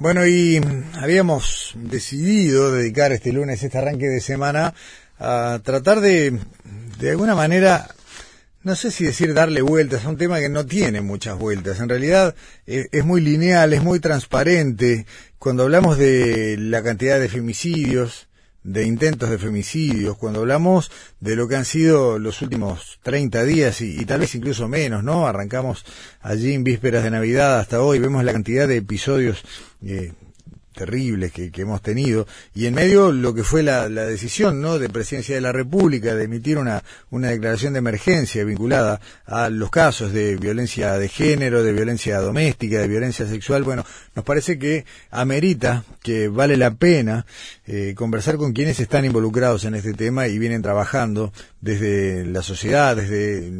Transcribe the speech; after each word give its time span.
Bueno, 0.00 0.26
y 0.26 0.60
habíamos 1.00 1.72
decidido 1.76 2.72
dedicar 2.72 3.12
este 3.12 3.32
lunes, 3.32 3.62
este 3.62 3.78
arranque 3.78 4.08
de 4.08 4.20
semana, 4.20 4.74
a 5.20 5.60
tratar 5.62 6.00
de, 6.00 6.36
de 6.98 7.10
alguna 7.10 7.36
manera, 7.36 7.86
no 8.64 8.74
sé 8.74 8.90
si 8.90 9.04
decir 9.04 9.34
darle 9.34 9.62
vueltas 9.62 10.04
a 10.04 10.08
un 10.08 10.16
tema 10.16 10.40
que 10.40 10.48
no 10.48 10.66
tiene 10.66 11.00
muchas 11.00 11.38
vueltas. 11.38 11.78
En 11.78 11.88
realidad 11.88 12.34
eh, 12.66 12.88
es 12.90 13.04
muy 13.04 13.20
lineal, 13.20 13.72
es 13.72 13.84
muy 13.84 14.00
transparente. 14.00 15.06
Cuando 15.38 15.62
hablamos 15.62 15.96
de 15.96 16.56
la 16.58 16.82
cantidad 16.82 17.20
de 17.20 17.28
femicidios, 17.28 18.26
de 18.64 18.84
intentos 18.84 19.28
de 19.30 19.38
femicidios, 19.38 20.16
cuando 20.16 20.40
hablamos 20.40 20.90
de 21.20 21.36
lo 21.36 21.46
que 21.46 21.56
han 21.56 21.66
sido 21.66 22.18
los 22.18 22.40
últimos 22.40 22.98
30 23.02 23.44
días 23.44 23.80
y, 23.82 24.04
tal 24.06 24.20
vez 24.20 24.34
incluso 24.34 24.68
menos, 24.68 25.04
¿no? 25.04 25.26
Arrancamos 25.26 25.84
allí 26.22 26.54
en 26.54 26.64
vísperas 26.64 27.04
de 27.04 27.10
Navidad 27.10 27.60
hasta 27.60 27.82
hoy, 27.82 27.98
vemos 27.98 28.24
la 28.24 28.32
cantidad 28.32 28.66
de 28.66 28.78
episodios 28.78 29.42
eh, 29.84 30.12
terribles 30.74 31.32
que, 31.32 31.50
que, 31.50 31.62
hemos 31.62 31.80
tenido 31.82 32.26
y 32.54 32.66
en 32.66 32.74
medio 32.74 33.12
lo 33.12 33.32
que 33.32 33.44
fue 33.44 33.62
la, 33.62 33.88
la, 33.88 34.04
decisión 34.06 34.60
no 34.60 34.78
de 34.78 34.88
presidencia 34.88 35.34
de 35.34 35.40
la 35.40 35.52
República 35.52 36.14
de 36.14 36.24
emitir 36.24 36.58
una, 36.58 36.82
una 37.10 37.28
declaración 37.28 37.74
de 37.74 37.78
emergencia 37.78 38.44
vinculada 38.44 39.00
a 39.24 39.50
los 39.50 39.70
casos 39.70 40.12
de 40.12 40.36
violencia 40.36 40.98
de 40.98 41.08
género, 41.08 41.62
de 41.62 41.72
violencia 41.72 42.18
doméstica, 42.18 42.80
de 42.80 42.88
violencia 42.88 43.26
sexual, 43.26 43.62
bueno, 43.62 43.84
nos 44.14 44.24
parece 44.24 44.58
que 44.58 44.84
amerita, 45.10 45.84
que 46.04 46.28
vale 46.28 46.58
la 46.58 46.74
pena 46.74 47.24
eh, 47.64 47.94
conversar 47.96 48.36
con 48.36 48.52
quienes 48.52 48.78
están 48.78 49.06
involucrados 49.06 49.64
en 49.64 49.74
este 49.74 49.94
tema 49.94 50.28
y 50.28 50.38
vienen 50.38 50.60
trabajando 50.60 51.32
desde 51.62 52.26
la 52.26 52.42
sociedad, 52.42 52.94
desde 52.94 53.50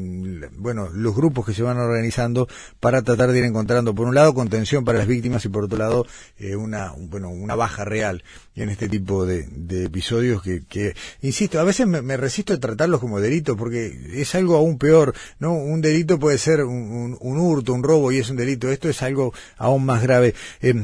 bueno, 0.58 0.90
los 0.92 1.16
grupos 1.16 1.46
que 1.46 1.54
se 1.54 1.62
van 1.62 1.78
organizando 1.78 2.46
para 2.80 3.00
tratar 3.00 3.32
de 3.32 3.38
ir 3.38 3.44
encontrando 3.46 3.94
por 3.94 4.06
un 4.06 4.14
lado 4.14 4.34
contención 4.34 4.84
para 4.84 4.98
las 4.98 5.06
víctimas 5.06 5.42
y 5.46 5.48
por 5.48 5.64
otro 5.64 5.78
lado 5.78 6.06
eh, 6.36 6.54
una 6.54 6.92
bueno, 6.98 7.30
una 7.30 7.54
baja 7.54 7.86
real 7.86 8.22
en 8.56 8.68
este 8.68 8.90
tipo 8.90 9.24
de, 9.24 9.48
de 9.50 9.84
episodios 9.84 10.42
que, 10.42 10.64
que, 10.66 10.94
insisto, 11.22 11.58
a 11.58 11.64
veces 11.64 11.86
me, 11.86 12.16
resisto 12.18 12.52
a 12.52 12.60
tratarlos 12.60 13.00
como 13.00 13.20
delito 13.20 13.56
porque 13.56 14.20
es 14.20 14.34
algo 14.34 14.56
aún 14.56 14.76
peor, 14.76 15.14
¿no? 15.38 15.54
Un 15.54 15.80
delito 15.80 16.18
puede 16.18 16.36
ser 16.36 16.62
un, 16.62 17.16
un, 17.18 17.38
hurto, 17.38 17.72
un 17.72 17.82
robo 17.82 18.12
y 18.12 18.18
es 18.18 18.28
un 18.28 18.36
delito. 18.36 18.70
Esto 18.70 18.90
es 18.90 19.02
algo 19.02 19.32
aún 19.56 19.86
más 19.86 20.02
grave. 20.02 20.34
Eh, 20.60 20.74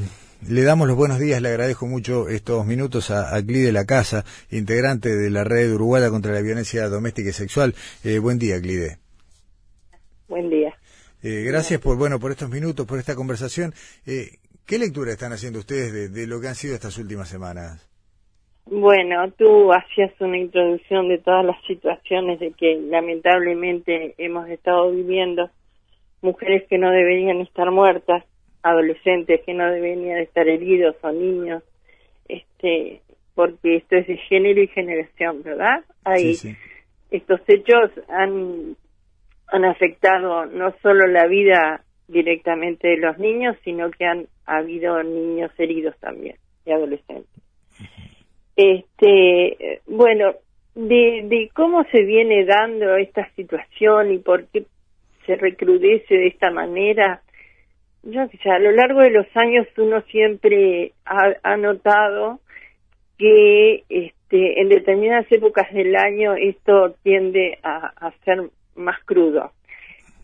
le 0.48 0.62
damos 0.62 0.88
los 0.88 0.96
buenos 0.96 1.19
días, 1.19 1.42
le 1.42 1.48
agradezco 1.48 1.86
mucho 1.86 2.28
estos 2.28 2.64
minutos 2.66 3.10
a, 3.10 3.36
a 3.36 3.42
Cli 3.42 3.60
de 3.60 3.72
la 3.72 3.84
Casa, 3.84 4.24
integrante 4.50 5.10
de 5.10 5.30
la 5.30 5.44
red 5.44 5.72
uruguaya 5.72 6.10
contra 6.10 6.33
la 6.33 6.41
violencia 6.41 6.88
doméstica 6.88 7.28
y 7.28 7.33
sexual. 7.33 7.74
Eh, 8.05 8.19
buen 8.19 8.38
día, 8.38 8.61
Clide. 8.61 8.96
Buen 10.28 10.48
día. 10.48 10.74
Eh, 11.22 11.44
gracias 11.46 11.80
por 11.80 11.98
bueno 11.98 12.18
por 12.18 12.30
estos 12.30 12.48
minutos, 12.48 12.86
por 12.86 12.98
esta 12.98 13.14
conversación. 13.14 13.72
Eh, 14.06 14.38
¿Qué 14.66 14.78
lectura 14.78 15.12
están 15.12 15.33
haciendo 15.33 15.58
ustedes 15.58 15.92
de, 15.92 16.08
de, 16.08 16.27
lo 16.27 16.41
que 16.41 16.48
han 16.48 16.55
sido 16.55 16.74
estas 16.74 16.96
últimas 16.96 17.28
semanas? 17.28 17.86
Bueno, 18.64 19.30
tú 19.33 19.72
hacías 19.72 20.12
una 20.20 20.38
introducción 20.38 21.08
de 21.08 21.18
todas 21.18 21.44
las 21.44 21.56
situaciones 21.66 22.38
de 22.38 22.52
que 22.52 22.80
lamentablemente 22.88 24.14
hemos 24.16 24.48
estado 24.48 24.91
viviendo, 24.92 25.50
mujeres 26.22 26.66
que 26.68 26.78
no 26.78 26.91
deberían 26.91 27.41
estar 27.41 27.70
muertas, 27.70 28.24
adolescentes 28.62 29.41
que 29.44 29.55
no 29.55 29.70
deberían 29.70 30.19
estar 30.19 30.48
heridos 30.48 30.97
o 31.03 31.12
niños, 31.12 31.62
este, 32.28 33.00
porque 33.34 33.77
esto 33.77 33.97
es 33.97 34.06
de 34.06 34.17
género 34.17 34.62
y 34.62 34.69
generación, 34.69 35.42
¿verdad? 35.42 35.84
Sí, 36.17 36.34
sí. 36.34 36.56
estos 37.11 37.41
hechos 37.48 37.91
han 38.08 38.77
han 39.52 39.64
afectado 39.64 40.47
no 40.47 40.72
solo 40.83 41.06
la 41.06 41.27
vida 41.27 41.83
directamente 42.08 42.89
de 42.89 42.97
los 42.98 43.19
niños, 43.19 43.56
sino 43.64 43.91
que 43.91 44.05
han 44.05 44.27
habido 44.47 45.02
niños 45.02 45.50
heridos 45.58 45.97
también 46.00 46.36
y 46.64 46.72
adolescentes. 46.72 47.30
Este, 48.56 49.80
bueno, 49.86 50.34
de, 50.74 51.22
de 51.24 51.51
cómo 51.55 51.84
se 51.84 52.02
viene 52.02 52.45
dando 52.45 52.96
esta 52.96 53.29
situación 53.34 54.13
y 54.13 54.18
por 54.18 54.46
qué 54.48 54.64
se 55.27 55.36
recrudece 55.36 56.14
de 56.14 56.27
esta 56.29 56.51
manera, 56.51 57.23
yo 58.02 58.27
sé, 58.28 58.50
a 58.50 58.58
lo 58.58 58.72
largo 58.72 59.00
de 59.00 59.11
los 59.11 59.27
años 59.34 59.66
uno 59.77 60.00
siempre 60.02 60.92
ha, 61.05 61.56
notado 61.56 62.40
que 63.18 63.84
este, 63.88 64.61
en 64.61 64.68
determinadas 64.68 65.30
épocas 65.30 65.72
del 65.72 65.94
año 65.96 66.34
esto 66.34 66.94
tiende 67.02 67.58
a, 67.62 67.92
a 68.06 68.12
ser 68.24 68.50
más 68.74 68.98
crudo. 69.05 69.52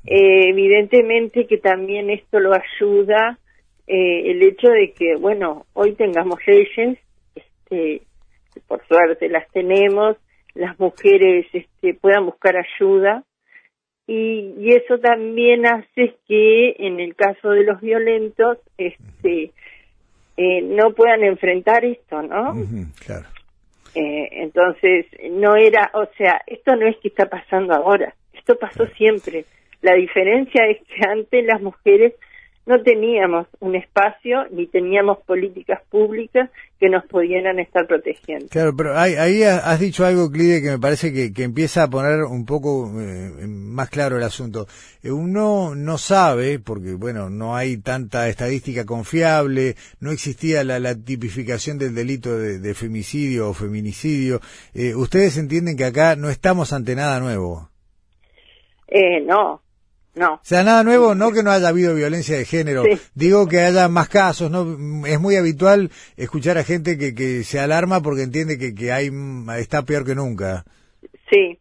Eh, 0.06 0.50
evidentemente 0.50 1.46
que 1.46 1.58
también 1.58 2.10
esto 2.10 2.38
lo 2.38 2.52
ayuda 2.54 3.38
eh, 3.86 4.30
el 4.30 4.42
hecho 4.42 4.68
de 4.68 4.92
que, 4.92 5.16
bueno, 5.16 5.66
hoy 5.72 5.94
tengamos 5.94 6.38
leyes, 6.46 6.98
este, 7.34 8.02
por 8.66 8.84
suerte 8.86 9.28
las 9.28 9.48
tenemos, 9.52 10.16
las 10.54 10.78
mujeres 10.80 11.46
este, 11.52 11.94
puedan 11.94 12.26
buscar 12.26 12.56
ayuda 12.56 13.22
y, 14.06 14.54
y, 14.58 14.72
eso 14.72 14.98
también 14.98 15.66
hace 15.66 16.14
que 16.28 16.76
en 16.78 17.00
el 17.00 17.14
caso 17.16 17.50
de 17.50 17.64
los 17.64 17.80
violentos 17.80 18.58
este, 18.78 19.50
eh, 20.36 20.62
no 20.62 20.92
puedan 20.92 21.24
enfrentar 21.24 21.84
esto, 21.84 22.22
¿no? 22.22 22.52
Uh 22.52 22.64
-huh, 22.64 23.04
claro. 23.04 23.26
Eh, 23.94 24.28
entonces, 24.32 25.06
no 25.30 25.56
era, 25.56 25.90
o 25.94 26.06
sea, 26.18 26.42
esto 26.46 26.76
no 26.76 26.86
es 26.86 26.96
que 26.98 27.08
está 27.08 27.26
pasando 27.26 27.74
ahora, 27.74 28.14
esto 28.34 28.58
pasó 28.58 28.84
claro. 28.84 28.94
siempre. 28.96 29.44
La 29.82 29.94
diferencia 29.94 30.66
es 30.66 30.78
que 30.86 31.06
antes 31.08 31.44
las 31.44 31.60
mujeres 31.62 32.14
no 32.66 32.82
teníamos 32.82 33.46
un 33.60 33.76
espacio 33.76 34.44
ni 34.50 34.66
teníamos 34.66 35.18
políticas 35.24 35.80
públicas 35.88 36.50
que 36.80 36.88
nos 36.90 37.06
pudieran 37.06 37.58
estar 37.60 37.86
protegiendo. 37.86 38.48
Claro, 38.48 38.74
pero 38.76 38.98
ahí, 38.98 39.14
ahí 39.14 39.42
has 39.44 39.80
dicho 39.80 40.04
algo, 40.04 40.30
Clide, 40.30 40.60
que 40.60 40.70
me 40.70 40.78
parece 40.78 41.12
que, 41.12 41.32
que 41.32 41.44
empieza 41.44 41.84
a 41.84 41.88
poner 41.88 42.24
un 42.24 42.44
poco 42.44 42.90
eh, 43.00 43.46
más 43.46 43.88
claro 43.88 44.16
el 44.16 44.24
asunto. 44.24 44.66
Eh, 45.02 45.10
uno 45.10 45.74
no 45.74 45.96
sabe, 45.96 46.58
porque 46.58 46.94
bueno, 46.94 47.30
no 47.30 47.56
hay 47.56 47.78
tanta 47.78 48.28
estadística 48.28 48.84
confiable, 48.84 49.76
no 50.00 50.10
existía 50.10 50.64
la, 50.64 50.80
la 50.80 50.94
tipificación 50.96 51.78
del 51.78 51.94
delito 51.94 52.36
de, 52.36 52.58
de 52.58 52.74
femicidio 52.74 53.48
o 53.48 53.54
feminicidio. 53.54 54.40
Eh, 54.74 54.94
¿Ustedes 54.94 55.38
entienden 55.38 55.76
que 55.76 55.84
acá 55.84 56.16
no 56.16 56.28
estamos 56.28 56.72
ante 56.72 56.96
nada 56.96 57.20
nuevo? 57.20 57.70
Eh, 58.88 59.20
no, 59.22 59.62
no. 60.16 60.34
O 60.34 60.40
sea, 60.42 60.64
nada 60.64 60.82
nuevo, 60.82 61.14
no 61.14 61.30
que 61.30 61.42
no 61.42 61.50
haya 61.50 61.68
habido 61.68 61.94
violencia 61.94 62.38
de 62.38 62.46
género. 62.46 62.84
Sí. 62.84 62.98
Digo 63.14 63.46
que 63.46 63.60
haya 63.60 63.86
más 63.88 64.08
casos, 64.08 64.50
¿no? 64.50 64.62
Es 65.06 65.20
muy 65.20 65.36
habitual 65.36 65.90
escuchar 66.16 66.56
a 66.56 66.64
gente 66.64 66.96
que, 66.96 67.14
que 67.14 67.44
se 67.44 67.60
alarma 67.60 68.00
porque 68.00 68.22
entiende 68.22 68.58
que, 68.58 68.74
que 68.74 68.92
hay, 68.92 69.10
está 69.58 69.82
peor 69.82 70.06
que 70.06 70.14
nunca. 70.14 70.64
Sí. 71.30 71.58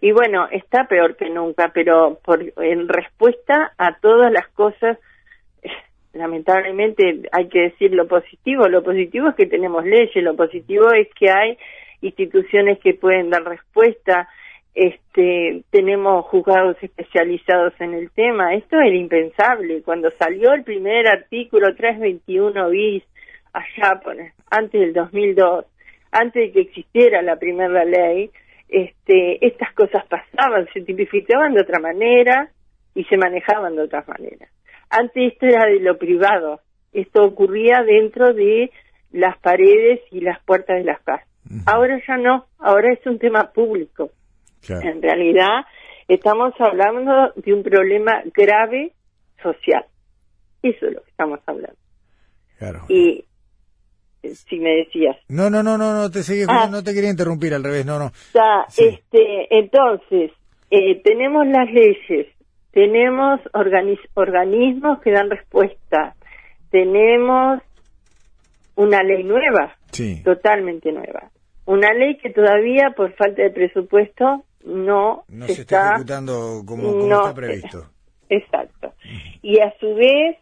Y 0.00 0.12
bueno, 0.12 0.48
está 0.50 0.86
peor 0.86 1.16
que 1.16 1.28
nunca, 1.28 1.70
pero 1.74 2.18
por, 2.24 2.42
en 2.62 2.88
respuesta 2.88 3.72
a 3.76 3.98
todas 4.00 4.32
las 4.32 4.48
cosas, 4.48 4.96
lamentablemente 6.14 7.28
hay 7.30 7.48
que 7.48 7.60
decir 7.60 7.92
lo 7.92 8.08
positivo. 8.08 8.68
Lo 8.68 8.82
positivo 8.82 9.28
es 9.28 9.34
que 9.34 9.46
tenemos 9.46 9.84
leyes, 9.84 10.24
lo 10.24 10.34
positivo 10.34 10.90
es 10.92 11.08
que 11.14 11.30
hay 11.30 11.58
instituciones 12.00 12.78
que 12.78 12.94
pueden 12.94 13.28
dar 13.28 13.44
respuesta 13.44 14.28
este, 14.78 15.64
tenemos 15.70 16.24
juzgados 16.26 16.76
especializados 16.80 17.72
en 17.80 17.94
el 17.94 18.12
tema. 18.12 18.54
Esto 18.54 18.76
era 18.78 18.94
impensable. 18.94 19.82
Cuando 19.82 20.08
salió 20.20 20.52
el 20.52 20.62
primer 20.62 21.08
artículo 21.08 21.74
321 21.74 22.68
bis, 22.70 23.02
allá 23.52 24.00
por, 24.00 24.16
antes 24.50 24.80
del 24.80 24.92
2002, 24.92 25.64
antes 26.12 26.42
de 26.42 26.52
que 26.52 26.60
existiera 26.60 27.22
la 27.22 27.36
primera 27.36 27.84
ley, 27.84 28.30
este, 28.68 29.44
estas 29.44 29.74
cosas 29.74 30.06
pasaban, 30.06 30.68
se 30.72 30.82
tipificaban 30.82 31.54
de 31.54 31.62
otra 31.62 31.80
manera 31.80 32.52
y 32.94 33.02
se 33.04 33.16
manejaban 33.16 33.74
de 33.74 33.82
otra 33.82 34.04
manera. 34.06 34.46
Antes 34.90 35.32
esto 35.32 35.46
era 35.46 35.66
de 35.66 35.80
lo 35.80 35.98
privado, 35.98 36.60
esto 36.92 37.24
ocurría 37.24 37.82
dentro 37.82 38.32
de 38.32 38.70
las 39.10 39.36
paredes 39.38 40.02
y 40.12 40.20
las 40.20 40.40
puertas 40.44 40.76
de 40.76 40.84
las 40.84 41.00
casas. 41.00 41.26
Ahora 41.66 42.00
ya 42.06 42.16
no, 42.16 42.46
ahora 42.58 42.92
es 42.92 43.04
un 43.06 43.18
tema 43.18 43.52
público. 43.52 44.10
Claro. 44.60 44.88
En 44.88 45.02
realidad, 45.02 45.64
estamos 46.08 46.54
hablando 46.58 47.32
de 47.36 47.52
un 47.52 47.62
problema 47.62 48.22
grave 48.34 48.92
social. 49.42 49.84
Eso 50.62 50.86
es 50.86 50.94
lo 50.94 51.02
que 51.02 51.10
estamos 51.10 51.40
hablando. 51.46 51.78
Claro. 52.58 52.84
Y 52.88 53.24
si 54.22 54.58
me 54.58 54.70
decías. 54.70 55.16
No, 55.28 55.48
no, 55.48 55.62
no, 55.62 55.78
no, 55.78 55.94
no 55.94 56.10
te 56.10 56.22
seguí, 56.22 56.44
ah, 56.48 56.68
no 56.70 56.82
te 56.82 56.92
quería 56.92 57.10
interrumpir 57.10 57.54
al 57.54 57.62
revés, 57.62 57.86
no, 57.86 57.98
no. 57.98 58.10
Ya, 58.34 58.64
sí. 58.68 58.84
este, 58.84 59.58
entonces, 59.58 60.32
eh, 60.70 61.00
tenemos 61.02 61.46
las 61.46 61.70
leyes, 61.70 62.26
tenemos 62.72 63.40
organiz 63.54 63.98
organismos 64.14 65.00
que 65.00 65.12
dan 65.12 65.30
respuesta, 65.30 66.16
tenemos 66.70 67.62
una 68.74 69.02
ley 69.02 69.24
nueva, 69.24 69.76
sí. 69.92 70.22
totalmente 70.24 70.92
nueva. 70.92 71.30
Una 71.68 71.92
ley 71.92 72.16
que 72.16 72.30
todavía, 72.30 72.94
por 72.96 73.12
falta 73.12 73.42
de 73.42 73.50
presupuesto, 73.50 74.42
no, 74.64 75.24
no 75.28 75.46
se, 75.46 75.54
se 75.54 75.60
está, 75.60 75.76
está, 75.76 75.88
ejecutando 75.90 76.62
como, 76.64 76.92
como 76.92 77.06
no, 77.06 77.20
está 77.20 77.34
previsto. 77.34 77.90
Exacto. 78.30 78.94
Y 79.42 79.60
a 79.60 79.74
su 79.78 79.94
vez 79.94 80.38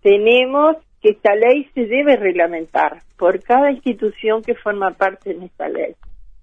tenemos 0.00 0.76
que 1.02 1.10
esta 1.10 1.34
ley 1.34 1.68
se 1.74 1.84
debe 1.84 2.16
reglamentar 2.16 3.02
por 3.18 3.42
cada 3.42 3.70
institución 3.70 4.40
que 4.40 4.54
forma 4.54 4.92
parte 4.92 5.34
de 5.34 5.44
esta 5.44 5.68
ley. 5.68 5.94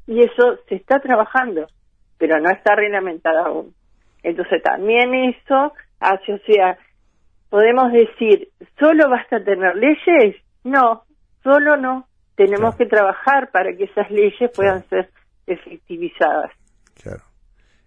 Y 0.06 0.22
eso 0.22 0.60
se 0.68 0.76
está 0.76 1.00
trabajando, 1.00 1.66
pero 2.20 2.40
no 2.40 2.52
está 2.52 2.76
reglamentada 2.76 3.48
aún. 3.48 3.74
Entonces 4.22 4.62
también 4.62 5.12
eso 5.16 5.74
hace, 6.00 6.34
o 6.34 6.40
sea, 6.46 6.78
podemos 7.50 7.92
decir, 7.92 8.50
¿solo 8.78 9.10
basta 9.10 9.44
tener 9.44 9.76
leyes? 9.76 10.36
No, 10.64 11.02
solo 11.42 11.78
no. 11.78 12.06
Tenemos 12.40 12.74
que 12.78 12.86
trabajar 12.86 13.52
para 13.52 13.76
que 13.76 13.84
esas 13.84 14.10
leyes 14.10 14.50
puedan 14.56 14.88
ser 14.88 15.10
efectivizadas. 15.46 16.50
Claro. 17.04 17.22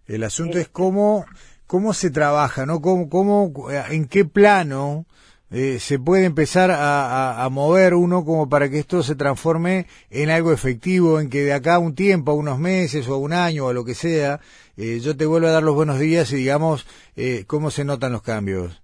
El 0.07 0.25
asunto 0.25 0.59
es 0.59 0.69
cómo, 0.69 1.25
cómo 1.67 1.95
se 1.95 2.11
trabaja, 2.11 2.67
¿no? 2.67 2.83
Cómo, 2.83 3.09
cómo, 3.09 3.51
en 3.71 4.07
qué 4.07 4.27
plano 4.27 5.07
eh, 5.51 5.79
se 5.79 5.99
puede 5.99 6.27
empezar 6.27 6.71
a, 6.71 7.49
mover 7.51 7.95
uno 7.95 8.27
como 8.27 8.47
para 8.51 8.69
que 8.69 8.81
esto 8.81 9.03
se 9.03 9.17
transforme 9.17 9.87
en 10.11 10.29
algo 10.29 10.53
efectivo, 10.53 11.19
en 11.19 11.31
que 11.31 11.45
de 11.45 11.55
acá 11.55 11.77
a 11.77 11.79
un 11.79 11.95
tiempo, 11.95 12.33
a 12.33 12.35
unos 12.35 12.59
meses 12.59 13.09
o 13.09 13.15
a 13.15 13.19
un 13.19 13.33
año 13.33 13.65
o 13.65 13.73
lo 13.73 13.87
que 13.87 13.95
sea, 13.95 14.41
eh, 14.77 14.99
yo 15.01 15.17
te 15.17 15.25
vuelvo 15.25 15.47
a 15.47 15.53
dar 15.53 15.63
los 15.63 15.75
buenos 15.75 15.99
días 15.99 16.31
y 16.31 16.37
digamos 16.37 16.87
eh, 17.17 17.45
cómo 17.47 17.71
se 17.71 17.87
notan 17.87 18.13
los 18.13 18.21
cambios. 18.21 18.83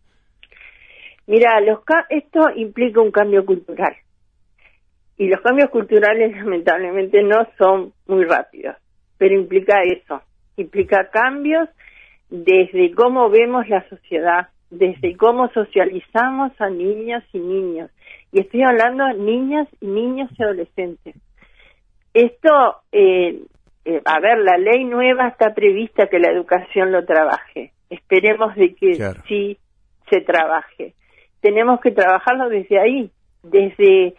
Mira, 1.27 1.61
los 1.61 1.81
esto 2.09 2.49
implica 2.57 3.03
un 3.03 3.11
cambio 3.11 3.45
cultural 3.45 3.95
y 5.19 5.27
los 5.27 5.41
cambios 5.41 5.69
culturales 5.71 6.35
lamentablemente 6.37 7.23
no 7.23 7.47
son 7.59 7.93
muy 8.07 8.25
rápidos, 8.25 8.77
pero 9.19 9.35
implica 9.35 9.83
eso, 9.83 10.23
implica 10.57 11.11
cambios 11.11 11.69
desde 12.31 12.95
cómo 12.95 13.29
vemos 13.29 13.69
la 13.69 13.87
sociedad, 13.89 14.49
desde 14.71 15.17
cómo 15.17 15.49
socializamos 15.49 16.53
a 16.61 16.71
niñas 16.71 17.25
y 17.33 17.39
niños. 17.39 17.91
Y 18.33 18.41
estoy 18.41 18.63
hablando 18.63 19.07
de 19.07 19.15
niñas 19.15 19.69
y 19.81 19.87
niños 19.87 20.31
y 20.39 20.43
adolescentes. 20.43 21.17
Esto, 22.13 22.83
eh, 22.93 23.41
eh, 23.85 24.03
a 24.05 24.21
ver, 24.21 24.39
la 24.39 24.59
ley 24.59 24.85
nueva 24.85 25.29
está 25.29 25.55
prevista 25.55 26.09
que 26.09 26.19
la 26.19 26.31
educación 26.31 26.93
lo 26.93 27.05
trabaje. 27.07 27.73
Esperemos 27.89 28.55
de 28.57 28.75
que 28.75 28.95
sí 29.27 29.59
se 30.11 30.21
trabaje. 30.21 30.95
Tenemos 31.41 31.81
que 31.81 31.93
trabajarlo 31.93 32.51
desde 32.51 32.79
ahí, 32.79 33.11
desde 33.43 34.15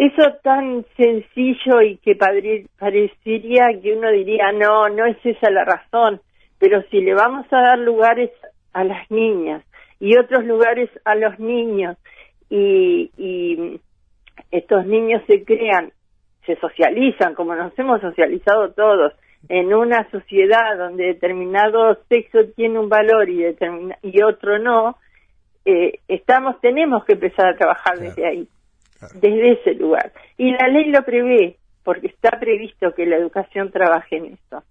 eso 0.00 0.32
tan 0.42 0.86
sencillo 0.96 1.82
y 1.82 1.98
que 1.98 2.16
parecería 2.16 3.68
que 3.82 3.92
uno 3.92 4.10
diría, 4.10 4.50
no, 4.50 4.88
no 4.88 5.04
es 5.04 5.18
esa 5.24 5.50
la 5.50 5.66
razón, 5.66 6.22
pero 6.58 6.80
si 6.90 7.02
le 7.02 7.12
vamos 7.12 7.44
a 7.50 7.60
dar 7.60 7.78
lugares 7.78 8.30
a 8.72 8.82
las 8.82 9.10
niñas 9.10 9.62
y 9.98 10.16
otros 10.16 10.46
lugares 10.46 10.88
a 11.04 11.14
los 11.16 11.38
niños 11.38 11.98
y, 12.48 13.10
y 13.18 13.78
estos 14.50 14.86
niños 14.86 15.22
se 15.26 15.44
crean, 15.44 15.92
se 16.46 16.56
socializan 16.56 17.34
como 17.34 17.54
nos 17.54 17.78
hemos 17.78 18.00
socializado 18.00 18.72
todos 18.72 19.12
en 19.50 19.74
una 19.74 20.10
sociedad 20.10 20.78
donde 20.78 21.08
determinado 21.08 21.98
sexo 22.08 22.38
tiene 22.56 22.78
un 22.78 22.88
valor 22.88 23.28
y, 23.28 23.44
y 24.02 24.22
otro 24.22 24.58
no, 24.58 24.96
eh, 25.66 25.98
estamos 26.08 26.58
tenemos 26.62 27.04
que 27.04 27.12
empezar 27.12 27.48
a 27.48 27.56
trabajar 27.58 27.98
desde 27.98 28.26
ahí 28.26 28.48
desde 29.14 29.52
ese 29.52 29.74
lugar. 29.74 30.12
Y 30.36 30.50
la 30.52 30.68
ley 30.68 30.90
lo 30.90 31.02
prevé, 31.04 31.58
porque 31.84 32.08
está 32.08 32.38
previsto 32.38 32.92
que 32.94 33.06
la 33.06 33.16
educación 33.16 33.70
trabaje 33.70 34.16
en 34.16 34.26
eso. 34.26 34.64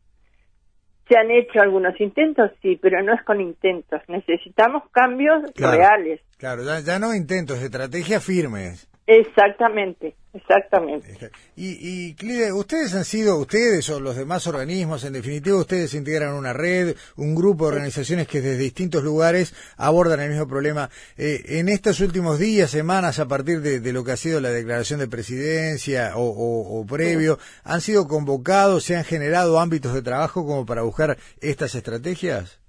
Se 1.07 1.17
han 1.17 1.31
hecho 1.31 1.59
algunos 1.61 1.99
intentos, 1.99 2.51
sí, 2.61 2.77
pero 2.81 3.01
no 3.01 3.13
es 3.13 3.23
con 3.23 3.41
intentos. 3.41 4.01
Necesitamos 4.07 4.83
cambios 4.91 5.43
reales. 5.55 6.21
Claro, 6.37 6.63
ya, 6.63 6.79
ya 6.81 6.99
no 6.99 7.15
intentos, 7.15 7.61
estrategias 7.61 8.23
firmes. 8.23 8.88
Exactamente, 9.11 10.13
exactamente. 10.33 11.31
Y, 11.55 12.09
y 12.09 12.13
Clide, 12.13 12.53
ustedes 12.53 12.93
han 12.93 13.05
sido, 13.05 13.39
ustedes 13.39 13.89
o 13.89 13.99
los 13.99 14.15
demás 14.15 14.45
organismos, 14.45 15.03
en 15.03 15.13
definitiva, 15.13 15.57
ustedes 15.57 15.95
integran 15.95 16.35
una 16.35 16.53
red, 16.53 16.95
un 17.15 17.33
grupo 17.33 17.65
de 17.65 17.77
organizaciones 17.77 18.27
que 18.27 18.39
desde 18.39 18.61
distintos 18.61 19.03
lugares 19.03 19.55
abordan 19.77 20.19
el 20.19 20.29
mismo 20.29 20.47
problema. 20.47 20.91
Eh, 21.17 21.41
en 21.59 21.69
estos 21.69 22.01
últimos 22.01 22.37
días, 22.37 22.69
semanas, 22.69 23.17
a 23.17 23.27
partir 23.27 23.61
de, 23.61 23.91
lo 23.91 24.03
que 24.03 24.11
ha 24.11 24.15
sido 24.15 24.39
la 24.41 24.51
declaración 24.51 24.99
de 24.99 25.07
presidencia 25.07 26.11
o, 26.15 26.85
previo, 26.87 27.39
¿han 27.63 27.81
sido 27.81 28.07
convocados, 28.07 28.83
se 28.83 28.95
han 28.95 29.05
generado 29.05 29.59
ámbitos 29.59 29.95
de 29.95 30.03
trabajo 30.03 30.45
como 30.45 30.67
para 30.67 30.83
buscar 30.83 31.17
estas 31.41 31.73
estrategias? 31.73 32.61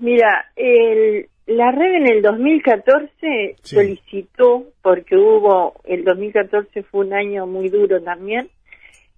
Mira, 0.00 0.50
el, 0.56 1.28
la 1.50 1.72
red 1.72 1.94
en 1.96 2.08
el 2.08 2.22
2014 2.22 3.56
solicitó, 3.62 4.66
porque 4.82 5.16
hubo, 5.16 5.74
el 5.84 6.04
2014 6.04 6.84
fue 6.84 7.06
un 7.06 7.12
año 7.12 7.44
muy 7.46 7.68
duro 7.68 8.00
también, 8.00 8.48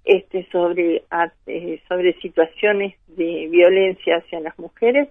este 0.03 0.49
sobre 0.51 1.03
eh, 1.47 1.81
sobre 1.87 2.15
situaciones 2.21 2.95
de 3.09 3.49
violencia 3.51 4.17
hacia 4.17 4.41
las 4.41 4.59
mujeres 4.59 5.11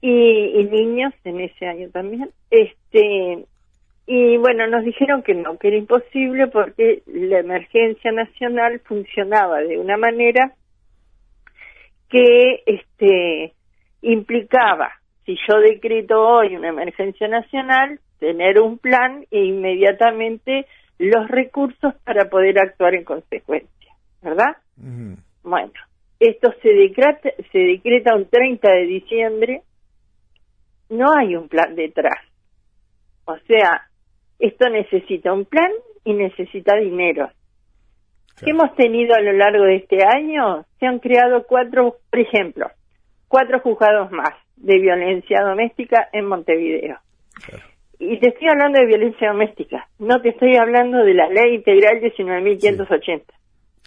y, 0.00 0.64
niños 0.70 1.12
en 1.24 1.40
ese 1.40 1.66
año 1.66 1.90
también. 1.90 2.30
Este 2.50 3.44
y 4.06 4.36
bueno 4.36 4.66
nos 4.68 4.84
dijeron 4.84 5.22
que 5.22 5.34
no 5.34 5.58
que 5.58 5.68
era 5.68 5.76
imposible 5.76 6.46
porque 6.46 7.02
la 7.06 7.40
emergencia 7.40 8.12
nacional 8.12 8.80
funcionaba 8.84 9.60
de 9.60 9.78
una 9.78 9.96
manera 9.96 10.52
que 12.08 12.62
este 12.66 13.54
implicaba 14.02 14.92
si 15.24 15.36
yo 15.48 15.58
decreto 15.58 16.20
hoy 16.20 16.56
una 16.56 16.68
emergencia 16.68 17.28
nacional, 17.28 17.98
tener 18.18 18.60
un 18.60 18.78
plan 18.78 19.24
e 19.30 19.44
inmediatamente 19.44 20.66
los 20.98 21.28
recursos 21.28 21.94
para 22.04 22.28
poder 22.28 22.58
actuar 22.58 22.94
en 22.94 23.04
consecuencia, 23.04 23.92
¿verdad? 24.22 24.56
Bueno, 25.42 25.72
esto 26.20 26.52
se 26.62 26.68
decreta, 26.68 27.30
se 27.52 27.58
decreta 27.58 28.14
un 28.14 28.28
30 28.28 28.70
de 28.70 28.86
diciembre, 28.86 29.62
no 30.90 31.06
hay 31.16 31.36
un 31.36 31.48
plan 31.48 31.74
detrás. 31.74 32.20
O 33.24 33.36
sea, 33.46 33.88
esto 34.38 34.68
necesita 34.68 35.32
un 35.32 35.46
plan 35.46 35.70
y 36.04 36.12
necesita 36.12 36.76
dinero. 36.76 37.30
¿Qué 38.42 38.50
hemos 38.50 38.74
tenido 38.74 39.14
a 39.14 39.20
lo 39.20 39.32
largo 39.32 39.64
de 39.64 39.76
este 39.76 39.98
año? 40.04 40.64
Se 40.78 40.86
han 40.86 40.98
creado 40.98 41.44
cuatro, 41.46 41.96
por 42.10 42.20
ejemplo, 42.20 42.66
cuatro 43.28 43.60
juzgados 43.60 44.10
más 44.10 44.43
de 44.56 44.78
violencia 44.78 45.42
doméstica 45.42 46.08
en 46.12 46.26
Montevideo. 46.26 46.98
Y 47.98 48.18
te 48.18 48.28
estoy 48.28 48.48
hablando 48.48 48.80
de 48.80 48.86
violencia 48.86 49.28
doméstica, 49.28 49.88
no 49.98 50.20
te 50.20 50.30
estoy 50.30 50.56
hablando 50.56 50.98
de 50.98 51.14
la 51.14 51.28
ley 51.28 51.56
integral 51.56 52.00
19.580, 52.00 53.22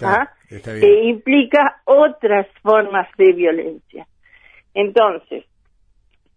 ¿ah? 0.02 0.30
que 0.48 1.04
implica 1.04 1.82
otras 1.86 2.48
formas 2.62 3.08
de 3.18 3.34
violencia. 3.34 4.08
Entonces, 4.74 5.46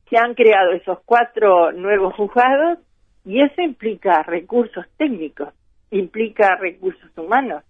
se 0.08 0.18
han 0.18 0.34
creado 0.34 0.72
esos 0.72 0.98
cuatro 1.04 1.72
nuevos 1.72 2.14
juzgados 2.14 2.78
y 3.24 3.40
eso 3.42 3.62
implica 3.62 4.22
recursos 4.24 4.84
técnicos, 4.96 5.54
implica 5.90 6.56
recursos 6.56 7.10
humanos, 7.16 7.62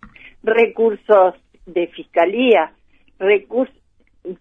recursos 0.42 1.34
de 1.66 1.88
fiscalía, 1.88 2.72
recursos 3.18 3.76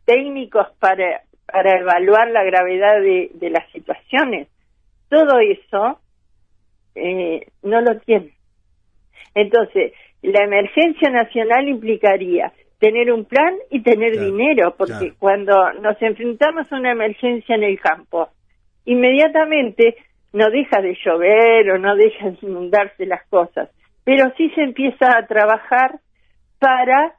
técnicos 0.06 0.68
para 0.80 1.24
para 1.52 1.80
evaluar 1.80 2.30
la 2.32 2.44
gravedad 2.44 3.02
de, 3.02 3.50
las 3.50 3.70
situaciones. 3.72 4.48
Todo 5.10 5.40
eso 5.40 6.00
eh, 6.96 7.48
no 7.64 7.82
lo 7.82 8.00
tiene. 8.00 8.34
Entonces, 9.36 9.94
la 10.22 10.44
emergencia 10.44 11.10
nacional 11.10 11.68
implicaría 11.68 12.52
tener 12.80 13.12
un 13.12 13.26
plan 13.26 13.56
y 13.70 13.82
tener 13.82 14.20
dinero, 14.20 14.76
porque 14.78 15.14
cuando 15.20 15.74
nos 15.74 16.02
enfrentamos 16.02 16.72
a 16.72 16.78
una 16.78 16.92
emergencia 16.92 17.56
en 17.56 17.64
el 17.64 17.80
campo, 17.80 18.30
inmediatamente 18.86 19.98
no 20.32 20.50
deja 20.50 20.82
de 20.82 20.98
llover 21.04 21.72
o 21.72 21.78
no 21.78 21.96
deja 21.96 22.32
de 22.32 22.38
inundarse 22.42 23.06
las 23.06 23.26
cosas, 23.28 23.70
pero 24.04 24.32
sí 24.38 24.50
se 24.52 24.62
empieza 24.62 25.18
a 25.18 25.28
trabajar 25.28 26.00
para 26.60 27.16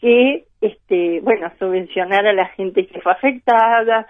que 0.00 0.44
este, 0.64 1.20
bueno, 1.20 1.52
subvencionar 1.58 2.26
a 2.26 2.32
la 2.32 2.46
gente 2.48 2.86
que 2.86 3.00
fue 3.02 3.12
afectada, 3.12 4.06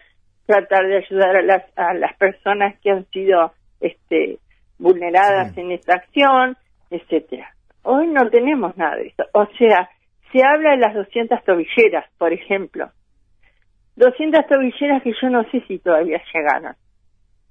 tratar 0.47 0.87
de 0.87 0.99
ayudar 0.99 1.37
a 1.37 1.43
las, 1.43 1.65
a 1.77 1.95
las 1.95 2.17
personas 2.17 2.79
que 2.81 2.91
han 2.91 3.05
sido 3.07 3.53
este, 3.81 4.39
vulneradas 4.79 5.57
en 5.59 5.73
esta 5.73 5.95
acción, 5.95 6.57
etcétera. 6.91 7.51
Hoy 7.83 8.07
no 8.07 8.31
tenemos 8.31 8.77
nada 8.77 8.97
de 8.97 9.09
eso. 9.09 9.25
O 9.33 9.47
sea, 9.59 9.91
se 10.33 10.45
habla 10.45 10.71
de 10.71 10.77
las 10.77 10.95
200 10.95 11.43
tobilleras, 11.45 12.05
por 12.19 12.33
ejemplo. 12.33 12.89
200 13.97 14.47
tobilleras 14.47 15.03
que 15.03 15.13
yo 15.21 15.31
no 15.31 15.43
sé 15.51 15.61
si 15.67 15.81
todavía 15.81 16.23
llegaron. 16.33 16.75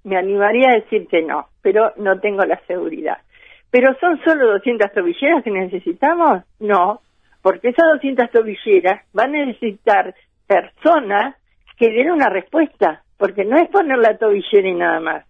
Me 0.05 0.17
animaría 0.17 0.69
a 0.69 0.79
decir 0.79 1.07
que 1.07 1.22
no, 1.24 1.48
pero 1.62 1.91
no 1.98 2.19
tengo 2.22 2.43
la 2.45 2.60
seguridad. 2.67 3.17
¿Pero 3.69 3.95
son 4.00 4.17
solo 4.24 4.51
200 4.53 4.93
tobilleras 4.93 5.43
que 5.43 5.51
necesitamos? 5.51 6.43
No, 6.60 7.01
porque 7.43 7.69
esas 7.69 7.85
200 7.93 8.31
tobilleras 8.31 9.05
van 9.13 9.35
a 9.35 9.45
necesitar 9.45 10.15
personas 10.47 11.35
que 11.77 11.91
den 11.91 12.09
una 12.09 12.29
respuesta, 12.29 13.03
porque 13.17 13.43
no 13.43 13.57
es 13.57 13.69
poner 13.69 13.97
la 13.97 14.17
tobillera 14.17 14.67
y 14.67 14.73
nada 14.73 15.00
más, 15.01 15.25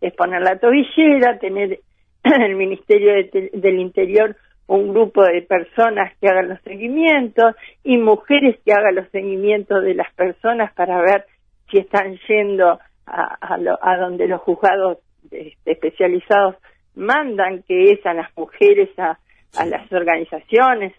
es 0.00 0.12
poner 0.14 0.40
la 0.40 0.58
tobillera, 0.58 1.38
tener 1.38 1.78
el 2.24 2.54
Ministerio 2.56 3.12
del 3.52 3.78
Interior 3.78 4.34
un 4.66 4.92
grupo 4.92 5.22
de 5.24 5.42
personas 5.42 6.16
que 6.20 6.28
hagan 6.28 6.48
los 6.48 6.60
seguimientos 6.62 7.56
y 7.84 7.98
mujeres 7.98 8.58
que 8.64 8.72
hagan 8.72 8.94
los 8.94 9.08
seguimientos 9.10 9.82
de 9.82 9.94
las 9.94 10.12
personas 10.14 10.72
para 10.74 11.00
ver 11.02 11.26
si 11.70 11.78
están 11.78 12.16
yendo 12.28 12.78
a, 13.06 13.38
a, 13.82 13.96
donde 13.98 14.28
los 14.28 14.40
juzgados 14.42 14.98
este, 15.30 15.72
especializados 15.72 16.54
mandan, 16.94 17.64
que 17.64 17.92
es 17.92 18.06
a 18.06 18.14
las 18.14 18.30
mujeres, 18.36 18.88
a, 18.98 19.18
a 19.56 19.66
las 19.66 19.90
organizaciones 19.92 20.92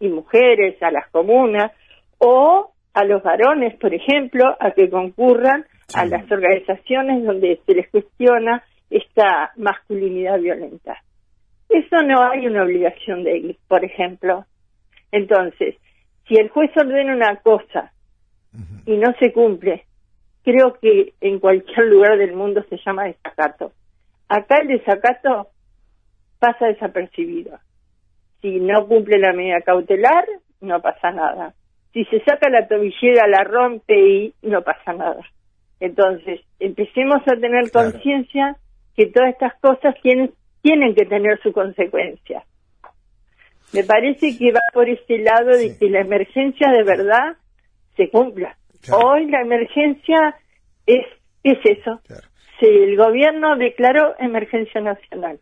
y 0.00 0.08
mujeres, 0.08 0.82
a 0.82 0.90
las 0.90 1.08
comunas, 1.10 1.72
o 2.18 2.72
a 2.92 3.04
los 3.04 3.22
varones, 3.22 3.74
por 3.76 3.92
ejemplo, 3.94 4.44
a 4.60 4.70
que 4.70 4.88
concurran 4.88 5.66
a 5.94 6.06
las 6.06 6.30
organizaciones 6.30 7.24
donde 7.24 7.60
se 7.66 7.74
les 7.74 7.88
cuestiona 7.90 8.62
esta 8.90 9.52
masculinidad 9.56 10.38
violenta. 10.38 10.98
Eso 11.68 11.96
no 12.06 12.22
hay 12.30 12.46
una 12.46 12.62
obligación 12.62 13.24
de 13.24 13.38
ir, 13.38 13.56
por 13.68 13.84
ejemplo. 13.84 14.44
Entonces, 15.10 15.76
si 16.28 16.36
el 16.36 16.48
juez 16.48 16.70
ordena 16.76 17.14
una 17.14 17.36
cosa 17.36 17.92
y 18.86 18.96
no 18.96 19.12
se 19.18 19.32
cumple, 19.32 19.84
creo 20.44 20.74
que 20.80 21.14
en 21.20 21.40
cualquier 21.40 21.86
lugar 21.86 22.18
del 22.18 22.34
mundo 22.34 22.64
se 22.68 22.78
llama 22.84 23.04
desacato. 23.04 23.72
Acá 24.28 24.58
el 24.62 24.68
desacato 24.68 25.48
pasa 26.44 26.66
desapercibido. 26.66 27.58
Si 28.42 28.60
no 28.60 28.86
cumple 28.86 29.18
la 29.18 29.32
medida 29.32 29.62
cautelar, 29.62 30.24
no 30.60 30.80
pasa 30.82 31.10
nada. 31.10 31.54
Si 31.92 32.04
se 32.06 32.20
saca 32.24 32.50
la 32.50 32.68
tobillera, 32.68 33.26
la 33.26 33.44
rompe 33.44 33.94
y 33.94 34.34
no 34.42 34.62
pasa 34.62 34.92
nada. 34.92 35.22
Entonces, 35.80 36.40
empecemos 36.60 37.22
a 37.26 37.36
tener 37.40 37.70
conciencia 37.70 38.56
que 38.96 39.06
todas 39.06 39.30
estas 39.30 39.54
cosas 39.60 39.94
tienen, 40.02 40.32
tienen 40.60 40.94
que 40.94 41.06
tener 41.06 41.40
su 41.42 41.52
consecuencia. 41.52 42.44
Me 43.72 43.84
parece 43.84 44.36
que 44.38 44.52
va 44.52 44.60
por 44.72 44.88
este 44.88 45.18
lado 45.18 45.56
de 45.56 45.76
que 45.78 45.88
la 45.88 46.00
emergencia 46.00 46.70
de 46.70 46.84
verdad 46.84 47.36
se 47.96 48.10
cumpla. 48.10 48.56
Hoy 48.92 49.30
la 49.30 49.40
emergencia 49.40 50.36
es, 50.86 51.06
es 51.42 51.58
eso. 51.64 52.00
el 52.60 52.96
gobierno 52.96 53.56
declaró 53.56 54.14
emergencia 54.18 54.80
nacional 54.80 55.40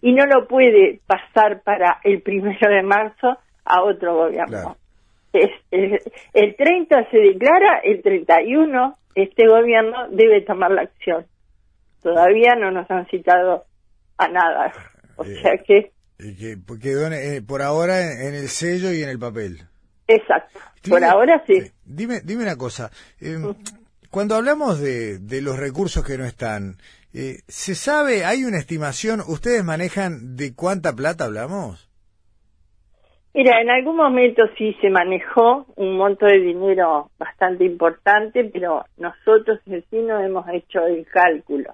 y 0.00 0.12
no 0.12 0.26
lo 0.26 0.46
puede 0.46 1.00
pasar 1.06 1.62
para 1.62 2.00
el 2.04 2.22
primero 2.22 2.70
de 2.70 2.82
marzo 2.82 3.38
a 3.64 3.82
otro 3.82 4.16
gobierno. 4.16 4.76
Es, 5.32 5.50
el 5.70 6.56
30 6.56 7.10
se 7.10 7.18
declara, 7.18 7.80
el 7.84 8.02
31 8.02 8.96
este 9.14 9.48
gobierno 9.48 10.08
debe 10.10 10.42
tomar 10.42 10.70
la 10.70 10.82
acción. 10.82 11.26
Todavía 12.02 12.54
no 12.58 12.70
nos 12.70 12.88
han 12.90 13.06
citado 13.06 13.64
a 14.16 14.28
nada. 14.28 14.72
O 15.16 15.24
eh, 15.24 15.42
sea 15.42 15.58
que... 15.58 15.90
quedó 16.80 17.12
eh, 17.12 17.42
por 17.42 17.62
ahora 17.62 18.00
en, 18.00 18.34
el 18.34 18.48
sello 18.48 18.92
y 18.92 19.02
en 19.02 19.08
el 19.08 19.18
papel. 19.18 19.60
Exacto. 20.06 20.60
por 20.88 21.04
ahora 21.04 21.42
sí. 21.46 21.60
Dime, 21.84 22.20
dime 22.22 22.44
una 22.44 22.56
cosa. 22.56 22.90
Em, 23.20 23.54
cuando 24.10 24.36
hablamos 24.36 24.80
de, 24.80 25.18
de, 25.18 25.42
los 25.42 25.58
recursos 25.58 26.04
que 26.04 26.16
no 26.16 26.24
están, 26.24 26.76
eh, 27.14 27.38
¿se 27.48 27.74
sabe, 27.74 28.24
hay 28.24 28.44
una 28.44 28.58
estimación, 28.58 29.20
ustedes 29.26 29.64
manejan 29.64 30.36
de 30.36 30.54
cuánta 30.54 30.92
plata 30.94 31.24
hablamos? 31.24 31.88
Mira, 33.34 33.60
en 33.60 33.70
algún 33.70 33.96
momento 33.96 34.42
sí 34.56 34.76
se 34.80 34.90
manejó 34.90 35.66
un 35.76 35.96
monto 35.96 36.26
de 36.26 36.40
dinero 36.40 37.10
bastante 37.18 37.64
importante, 37.64 38.44
pero 38.52 38.84
nosotros 38.96 39.60
en 39.66 39.84
sí 39.90 39.98
no 39.98 40.18
hemos 40.20 40.48
hecho 40.48 40.84
el 40.86 41.06
cálculo. 41.06 41.72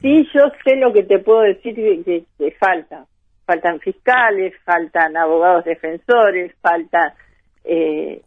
Sí, 0.00 0.28
yo 0.32 0.42
sé 0.64 0.76
lo 0.76 0.92
que 0.92 1.02
te 1.02 1.18
puedo 1.18 1.40
decir 1.40 1.74
que, 1.74 2.24
que, 2.38 2.50
falta. 2.52 3.06
Faltan 3.46 3.80
fiscales, 3.80 4.54
faltan 4.64 5.16
abogados 5.16 5.64
defensores, 5.64 6.54
faltan 6.60 7.12
eh, 7.64 8.22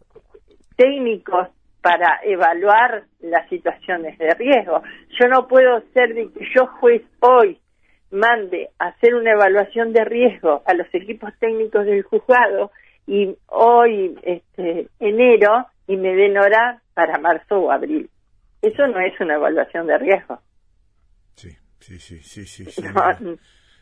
técnicos 0.76 1.48
para 1.82 2.20
evaluar 2.24 3.04
las 3.20 3.48
situaciones 3.48 4.18
de 4.18 4.34
riesgo. 4.34 4.82
Yo 5.20 5.28
no 5.28 5.46
puedo 5.46 5.80
ser 5.94 6.14
de 6.14 6.30
que 6.32 6.46
yo 6.54 6.66
juez 6.66 7.02
hoy 7.20 7.60
mande 8.10 8.70
a 8.78 8.88
hacer 8.88 9.14
una 9.14 9.32
evaluación 9.32 9.92
de 9.92 10.04
riesgo 10.04 10.62
a 10.64 10.74
los 10.74 10.86
equipos 10.92 11.30
técnicos 11.38 11.84
del 11.84 12.02
juzgado 12.02 12.70
y 13.06 13.36
hoy, 13.46 14.18
este, 14.22 14.88
enero, 14.98 15.66
y 15.86 15.96
me 15.96 16.14
den 16.14 16.36
hora 16.36 16.82
para 16.94 17.18
marzo 17.18 17.58
o 17.58 17.70
abril. 17.70 18.10
Eso 18.60 18.86
no 18.86 19.00
es 19.00 19.18
una 19.20 19.34
evaluación 19.34 19.86
de 19.86 19.98
riesgo. 19.98 20.40
Sí, 21.34 21.50
sí, 21.80 21.98
sí, 21.98 22.44
sí, 22.44 22.64
sí. 22.66 22.82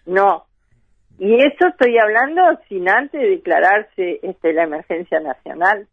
no, 0.06 0.46
Y 1.18 1.34
eso 1.34 1.68
estoy 1.68 1.98
hablando 1.98 2.42
sin 2.68 2.88
antes 2.88 3.20
declararse 3.20 4.20
este, 4.22 4.52
la 4.52 4.64
emergencia 4.64 5.18
nacional. 5.20 5.88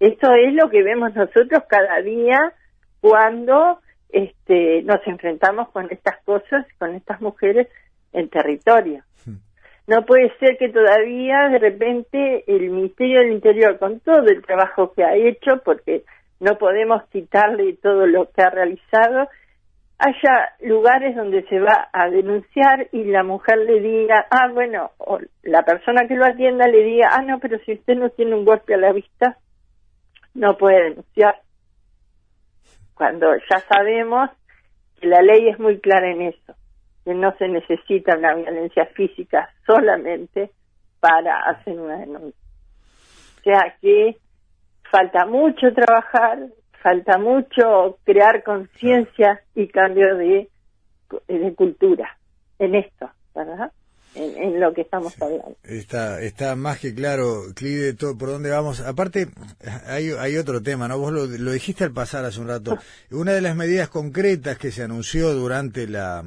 Esto 0.00 0.32
es 0.34 0.54
lo 0.54 0.70
que 0.70 0.82
vemos 0.82 1.14
nosotros 1.14 1.64
cada 1.68 2.00
día 2.02 2.52
cuando 3.00 3.80
este, 4.10 4.82
nos 4.82 5.06
enfrentamos 5.06 5.68
con 5.70 5.88
estas 5.90 6.22
cosas, 6.24 6.66
con 6.78 6.94
estas 6.94 7.20
mujeres 7.20 7.68
en 8.12 8.28
territorio. 8.28 9.02
Hmm. 9.26 9.36
No 9.86 10.04
puede 10.06 10.32
ser 10.38 10.56
que 10.56 10.68
todavía 10.68 11.48
de 11.50 11.58
repente 11.58 12.44
el 12.46 12.70
Ministerio 12.70 13.20
del 13.20 13.32
Interior, 13.32 13.78
con 13.78 14.00
todo 14.00 14.26
el 14.26 14.42
trabajo 14.42 14.92
que 14.92 15.04
ha 15.04 15.16
hecho, 15.16 15.62
porque 15.64 16.04
no 16.40 16.56
podemos 16.58 17.02
quitarle 17.08 17.74
todo 17.82 18.06
lo 18.06 18.30
que 18.30 18.42
ha 18.42 18.50
realizado, 18.50 19.28
haya 19.98 20.52
lugares 20.60 21.16
donde 21.16 21.42
se 21.48 21.58
va 21.58 21.88
a 21.92 22.08
denunciar 22.08 22.88
y 22.92 23.04
la 23.04 23.24
mujer 23.24 23.58
le 23.58 23.80
diga, 23.80 24.26
ah, 24.30 24.48
bueno, 24.52 24.92
o 24.98 25.18
la 25.42 25.64
persona 25.64 26.06
que 26.06 26.14
lo 26.14 26.24
atienda 26.24 26.68
le 26.68 26.84
diga, 26.84 27.08
ah, 27.12 27.22
no, 27.22 27.40
pero 27.40 27.58
si 27.66 27.72
usted 27.72 27.96
no 27.96 28.10
tiene 28.10 28.36
un 28.36 28.44
golpe 28.44 28.74
a 28.74 28.78
la 28.78 28.92
vista, 28.92 29.38
no 30.34 30.56
puede 30.56 30.90
denunciar 30.90 31.42
cuando 32.98 33.28
ya 33.48 33.60
sabemos 33.60 34.30
que 35.00 35.06
la 35.06 35.22
ley 35.22 35.48
es 35.48 35.58
muy 35.58 35.78
clara 35.78 36.10
en 36.10 36.22
eso, 36.22 36.54
que 37.04 37.14
no 37.14 37.34
se 37.38 37.46
necesita 37.48 38.18
una 38.18 38.34
violencia 38.34 38.86
física 38.86 39.50
solamente 39.64 40.50
para 41.00 41.38
hacer 41.42 41.78
una 41.78 41.98
denuncia. 41.98 42.40
O 43.38 43.42
sea 43.44 43.76
que 43.80 44.16
falta 44.90 45.26
mucho 45.26 45.72
trabajar, 45.72 46.48
falta 46.82 47.18
mucho 47.18 47.98
crear 48.04 48.42
conciencia 48.42 49.40
y 49.54 49.68
cambio 49.68 50.16
de, 50.16 50.48
cultura 51.56 52.18
en 52.58 52.74
esto, 52.74 53.10
¿verdad? 53.34 53.72
En, 54.18 54.60
lo 54.60 54.72
que 54.72 54.82
estamos 54.82 55.14
hablando. 55.20 55.56
Está, 55.64 56.20
está 56.22 56.56
más 56.56 56.78
que 56.78 56.94
claro, 56.94 57.44
Clide, 57.54 57.94
todo, 57.94 58.16
por 58.16 58.30
dónde 58.30 58.50
vamos. 58.50 58.80
Aparte, 58.80 59.28
hay, 59.86 60.10
hay 60.10 60.36
otro 60.36 60.62
tema, 60.62 60.88
¿no? 60.88 60.98
Vos 60.98 61.12
lo, 61.12 61.26
lo 61.26 61.52
dijiste 61.52 61.84
al 61.84 61.92
pasar 61.92 62.24
hace 62.24 62.40
un 62.40 62.48
rato. 62.48 62.78
Una 63.10 63.32
de 63.32 63.40
las 63.40 63.56
medidas 63.56 63.88
concretas 63.88 64.58
que 64.58 64.72
se 64.72 64.82
anunció 64.82 65.32
durante 65.34 65.86
la 65.86 66.24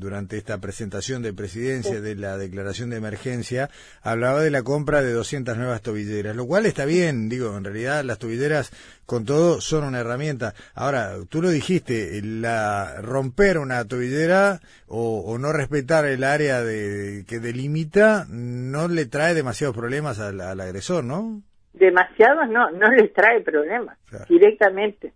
durante 0.00 0.38
esta 0.38 0.58
presentación 0.58 1.22
de 1.22 1.32
presidencia 1.32 2.00
de 2.00 2.16
la 2.16 2.38
declaración 2.38 2.90
de 2.90 2.96
emergencia, 2.96 3.68
hablaba 4.02 4.40
de 4.40 4.50
la 4.50 4.62
compra 4.62 5.02
de 5.02 5.12
200 5.12 5.56
nuevas 5.56 5.82
tobilleras, 5.82 6.34
lo 6.34 6.46
cual 6.46 6.66
está 6.66 6.86
bien, 6.86 7.28
digo, 7.28 7.56
en 7.56 7.64
realidad 7.64 8.02
las 8.02 8.18
tobilleras 8.18 8.72
con 9.06 9.24
todo 9.24 9.60
son 9.60 9.84
una 9.84 10.00
herramienta. 10.00 10.54
Ahora, 10.74 11.12
tú 11.28 11.42
lo 11.42 11.50
dijiste, 11.50 12.20
la 12.22 13.00
romper 13.02 13.58
una 13.58 13.84
tobillera 13.84 14.60
o, 14.88 15.36
no 15.38 15.52
respetar 15.52 16.06
el 16.06 16.24
área 16.24 16.62
de, 16.62 17.24
que 17.28 17.38
delimita 17.38 18.24
no 18.28 18.88
le 18.88 19.06
trae 19.06 19.34
demasiados 19.34 19.76
problemas 19.76 20.18
al, 20.18 20.40
agresor, 20.60 21.04
¿no? 21.04 21.42
Demasiados 21.72 22.48
no, 22.48 22.70
no 22.70 22.88
le 22.90 23.08
trae 23.08 23.40
problemas 23.42 23.98
directamente. 24.28 25.12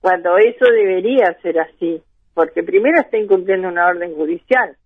Cuando 0.00 0.38
eso 0.38 0.64
debería 0.70 1.36
ser 1.42 1.60
así 1.60 2.02
porque 2.38 2.62
primero 2.62 3.00
está 3.00 3.18
incumpliendo 3.18 3.66
una 3.66 3.88
orden 3.88 4.14
judicial. 4.14 4.76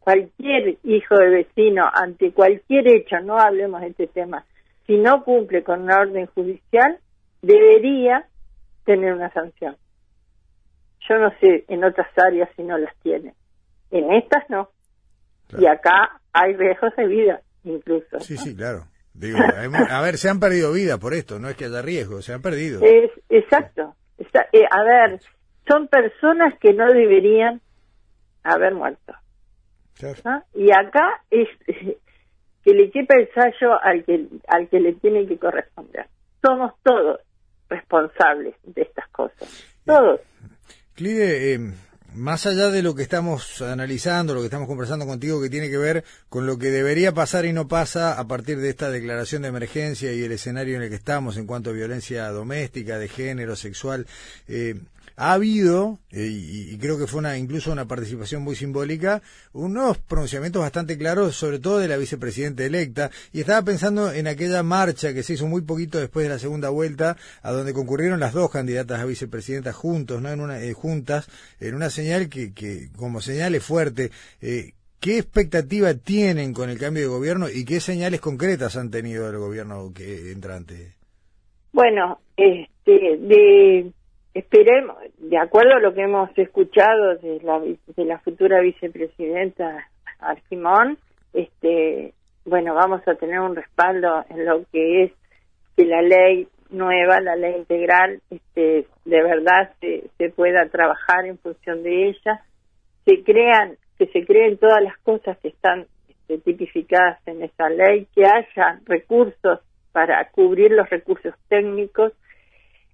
Cualquier 0.00 0.78
hijo 0.82 1.14
de 1.14 1.28
vecino, 1.28 1.84
ante 1.94 2.32
cualquier 2.32 2.88
hecho, 2.88 3.20
no 3.22 3.38
hablemos 3.38 3.82
de 3.82 3.86
este 3.86 4.08
tema, 4.08 4.44
si 4.84 4.96
no 4.96 5.22
cumple 5.22 5.62
con 5.62 5.82
una 5.82 6.00
orden 6.00 6.26
judicial, 6.34 6.98
debería 7.40 8.26
tener 8.84 9.12
una 9.12 9.32
sanción. 9.32 9.76
Yo 11.08 11.18
no 11.18 11.30
sé 11.38 11.64
en 11.68 11.84
otras 11.84 12.08
áreas 12.16 12.50
si 12.56 12.64
no 12.64 12.76
las 12.76 12.96
tiene. 13.04 13.32
En 13.92 14.12
estas 14.14 14.50
no. 14.50 14.68
Y 15.56 15.66
acá 15.66 16.20
hay 16.32 16.56
riesgos 16.56 16.96
de 16.96 17.06
vida, 17.06 17.42
incluso. 17.62 18.18
Sí, 18.18 18.36
sí, 18.36 18.56
claro. 18.56 18.86
a 19.88 20.02
ver, 20.02 20.18
se 20.18 20.28
han 20.28 20.40
perdido 20.40 20.72
vidas 20.72 20.98
por 20.98 21.14
esto, 21.14 21.38
no 21.38 21.48
es 21.48 21.54
que 21.54 21.66
haya 21.66 21.80
riesgo, 21.80 22.22
se 22.22 22.32
han 22.32 22.42
perdido. 22.42 22.80
Es, 22.82 23.12
exacto. 23.28 23.94
Eh, 24.18 24.64
a 24.68 24.82
ver, 24.82 25.20
son 25.68 25.88
personas 25.88 26.58
que 26.58 26.72
no 26.72 26.86
deberían 26.86 27.60
haber 28.42 28.74
muerto. 28.74 29.14
Y 30.54 30.70
acá 30.72 31.22
es 31.30 31.48
que 32.64 32.74
le 32.74 32.90
quepa 32.90 33.14
el 33.16 33.28
sallo 33.34 33.80
al 33.82 34.04
que, 34.04 34.26
al 34.48 34.68
que 34.68 34.80
le 34.80 34.94
tiene 34.94 35.26
que 35.26 35.38
corresponder. 35.38 36.06
Somos 36.44 36.72
todos 36.82 37.20
responsables 37.68 38.54
de 38.64 38.82
estas 38.82 39.08
cosas. 39.08 39.64
Todos. 39.84 40.20
Clide, 40.94 41.54
eh, 41.54 41.58
más 42.14 42.46
allá 42.46 42.68
de 42.68 42.82
lo 42.82 42.94
que 42.94 43.02
estamos 43.02 43.62
analizando, 43.62 44.34
lo 44.34 44.40
que 44.40 44.46
estamos 44.46 44.68
conversando 44.68 45.06
contigo, 45.06 45.40
que 45.40 45.48
tiene 45.48 45.70
que 45.70 45.78
ver 45.78 46.04
con 46.28 46.46
lo 46.46 46.58
que 46.58 46.70
debería 46.70 47.12
pasar 47.12 47.46
y 47.46 47.52
no 47.52 47.68
pasa 47.68 48.18
a 48.18 48.26
partir 48.26 48.58
de 48.58 48.68
esta 48.68 48.90
declaración 48.90 49.42
de 49.42 49.48
emergencia 49.48 50.12
y 50.12 50.22
el 50.22 50.32
escenario 50.32 50.76
en 50.76 50.82
el 50.82 50.88
que 50.90 50.96
estamos 50.96 51.36
en 51.36 51.46
cuanto 51.46 51.70
a 51.70 51.72
violencia 51.72 52.28
doméstica, 52.28 52.98
de 52.98 53.08
género, 53.08 53.56
sexual, 53.56 54.06
eh, 54.48 54.74
ha 55.22 55.34
habido, 55.34 56.00
eh, 56.10 56.26
y, 56.28 56.76
creo 56.78 56.98
que 56.98 57.06
fue 57.06 57.20
una, 57.20 57.38
incluso 57.38 57.70
una 57.70 57.86
participación 57.86 58.42
muy 58.42 58.56
simbólica, 58.56 59.22
unos 59.52 59.98
pronunciamientos 59.98 60.60
bastante 60.60 60.98
claros, 60.98 61.36
sobre 61.36 61.60
todo 61.60 61.78
de 61.78 61.86
la 61.86 61.96
vicepresidenta 61.96 62.64
electa, 62.64 63.08
y 63.32 63.38
estaba 63.38 63.62
pensando 63.62 64.10
en 64.10 64.26
aquella 64.26 64.64
marcha 64.64 65.14
que 65.14 65.22
se 65.22 65.34
hizo 65.34 65.46
muy 65.46 65.62
poquito 65.62 66.00
después 66.00 66.24
de 66.24 66.30
la 66.30 66.40
segunda 66.40 66.70
vuelta, 66.70 67.16
a 67.42 67.52
donde 67.52 67.72
concurrieron 67.72 68.18
las 68.18 68.32
dos 68.32 68.50
candidatas 68.50 68.98
a 68.98 69.04
vicepresidenta 69.04 69.72
juntos, 69.72 70.20
¿no? 70.20 70.28
En 70.28 70.40
una, 70.40 70.60
eh, 70.60 70.72
juntas, 70.72 71.28
en 71.60 71.76
una 71.76 71.88
señal 71.88 72.28
que, 72.28 72.52
que 72.52 72.88
como 72.96 73.20
señal 73.20 73.54
es 73.54 73.62
fuerte. 73.62 74.10
Eh, 74.40 74.72
¿Qué 74.98 75.18
expectativa 75.18 75.94
tienen 75.94 76.52
con 76.52 76.68
el 76.68 76.80
cambio 76.80 77.04
de 77.04 77.08
gobierno 77.08 77.48
y 77.48 77.64
qué 77.64 77.78
señales 77.78 78.20
concretas 78.20 78.74
han 78.74 78.90
tenido 78.90 79.30
el 79.30 79.38
gobierno 79.38 79.92
que 79.94 80.32
entrante? 80.32 80.96
Bueno, 81.72 82.18
este, 82.36 83.18
de 83.18 83.92
esperemos, 84.34 84.96
de 85.18 85.38
acuerdo 85.38 85.74
a 85.74 85.80
lo 85.80 85.94
que 85.94 86.02
hemos 86.02 86.30
escuchado 86.36 87.16
de 87.16 87.40
la, 87.42 87.60
de 87.60 88.04
la 88.04 88.18
futura 88.20 88.60
vicepresidenta 88.60 89.88
Argimón, 90.18 90.98
este, 91.32 92.14
bueno, 92.44 92.74
vamos 92.74 93.06
a 93.06 93.14
tener 93.14 93.40
un 93.40 93.56
respaldo 93.56 94.24
en 94.30 94.44
lo 94.44 94.64
que 94.72 95.04
es 95.04 95.12
que 95.76 95.84
la 95.84 96.02
ley 96.02 96.48
nueva, 96.70 97.20
la 97.20 97.36
ley 97.36 97.56
integral, 97.56 98.20
este, 98.30 98.86
de 99.04 99.22
verdad 99.22 99.72
se, 99.80 100.04
se 100.18 100.30
pueda 100.30 100.68
trabajar 100.68 101.26
en 101.26 101.38
función 101.38 101.82
de 101.82 102.08
ella, 102.08 102.44
se 103.04 103.22
crean, 103.22 103.76
que 103.98 104.06
se 104.06 104.24
creen 104.24 104.58
todas 104.58 104.82
las 104.82 104.96
cosas 104.98 105.36
que 105.38 105.48
están 105.48 105.86
este, 106.08 106.38
tipificadas 106.38 107.18
en 107.26 107.42
esa 107.42 107.68
ley, 107.68 108.06
que 108.14 108.24
haya 108.24 108.80
recursos 108.86 109.60
para 109.92 110.30
cubrir 110.30 110.72
los 110.72 110.88
recursos 110.88 111.34
técnicos, 111.48 112.12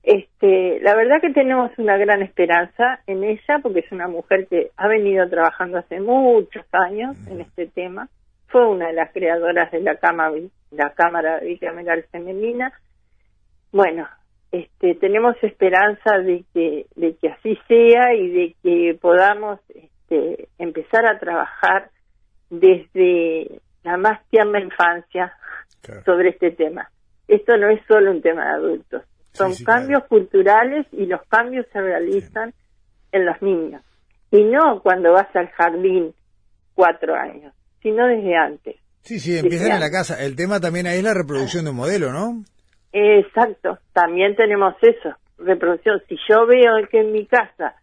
este, 0.02 0.80
la 0.80 0.94
verdad 0.94 1.20
que 1.20 1.32
tenemos 1.32 1.70
una 1.78 1.96
gran 1.96 2.22
esperanza 2.22 3.00
en 3.06 3.24
ella 3.24 3.58
porque 3.62 3.80
es 3.80 3.92
una 3.92 4.08
mujer 4.08 4.46
que 4.48 4.70
ha 4.76 4.88
venido 4.88 5.28
trabajando 5.28 5.78
hace 5.78 6.00
muchos 6.00 6.64
años 6.72 7.16
en 7.28 7.40
este 7.40 7.66
tema. 7.66 8.08
Fue 8.46 8.66
una 8.66 8.88
de 8.88 8.94
las 8.94 9.12
creadoras 9.12 9.70
de 9.70 9.80
la 9.80 9.96
Cámara, 9.96 10.34
la 10.70 10.90
Cámara 10.94 11.40
Bicameral 11.40 12.04
Femenina. 12.10 12.72
Bueno, 13.72 14.08
este, 14.50 14.94
tenemos 14.94 15.36
esperanza 15.42 16.18
de 16.18 16.44
que, 16.54 16.86
de 16.96 17.16
que 17.16 17.28
así 17.28 17.58
sea 17.68 18.14
y 18.14 18.30
de 18.30 18.56
que 18.62 18.98
podamos 18.98 19.60
este, 19.68 20.48
empezar 20.58 21.06
a 21.06 21.18
trabajar 21.18 21.90
desde 22.48 23.60
la 23.84 23.98
más 23.98 24.24
tierna 24.30 24.60
infancia 24.60 25.34
sobre 26.04 26.30
este 26.30 26.50
tema. 26.52 26.90
Esto 27.26 27.56
no 27.58 27.68
es 27.68 27.80
solo 27.86 28.10
un 28.10 28.22
tema 28.22 28.44
de 28.44 28.54
adultos, 28.54 29.02
son 29.38 29.64
cambios 29.64 30.04
culturales 30.08 30.86
y 30.92 31.06
los 31.06 31.22
cambios 31.28 31.66
se 31.72 31.80
realizan 31.80 32.52
en 33.12 33.24
los 33.24 33.40
niños. 33.40 33.82
Y 34.30 34.44
no 34.44 34.82
cuando 34.82 35.12
vas 35.12 35.34
al 35.34 35.48
jardín 35.48 36.12
cuatro 36.74 37.14
años, 37.14 37.54
sino 37.82 38.06
desde 38.06 38.36
antes. 38.36 38.76
Sí, 39.02 39.18
sí, 39.18 39.38
empiezan 39.38 39.72
en 39.72 39.80
la 39.80 39.90
casa. 39.90 40.22
El 40.22 40.36
tema 40.36 40.60
también 40.60 40.86
ahí 40.86 40.98
es 40.98 41.04
la 41.04 41.14
reproducción 41.14 41.64
de 41.64 41.70
un 41.70 41.76
modelo, 41.76 42.12
¿no? 42.12 42.44
Exacto, 42.92 43.78
también 43.92 44.36
tenemos 44.36 44.74
eso, 44.82 45.16
reproducción. 45.38 46.02
Si 46.08 46.16
yo 46.28 46.46
veo 46.46 46.72
que 46.90 47.00
en 47.00 47.12
mi 47.12 47.26
casa 47.26 47.74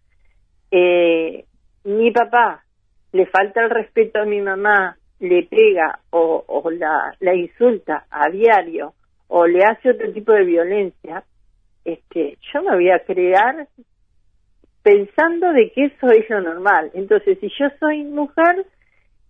eh, 0.71 1.45
mi 1.83 2.11
papá 2.11 2.63
le 3.11 3.25
falta 3.27 3.61
el 3.63 3.69
respeto 3.69 4.19
a 4.19 4.25
mi 4.25 4.41
mamá, 4.41 4.97
le 5.19 5.43
pega 5.43 5.99
o, 6.09 6.43
o 6.47 6.69
la, 6.69 7.15
la 7.19 7.33
insulta 7.33 8.05
a 8.09 8.29
diario 8.29 8.93
o 9.27 9.47
le 9.47 9.63
hace 9.63 9.91
otro 9.91 10.11
tipo 10.11 10.31
de 10.33 10.43
violencia, 10.43 11.23
este, 11.85 12.37
yo 12.53 12.63
me 12.63 12.75
voy 12.75 12.89
a 12.89 12.99
crear 12.99 13.67
pensando 14.83 15.53
de 15.53 15.71
que 15.71 15.85
eso 15.85 16.09
es 16.09 16.29
lo 16.29 16.41
normal. 16.41 16.91
Entonces, 16.93 17.39
si 17.39 17.49
yo 17.59 17.67
soy 17.79 18.03
mujer, 18.03 18.65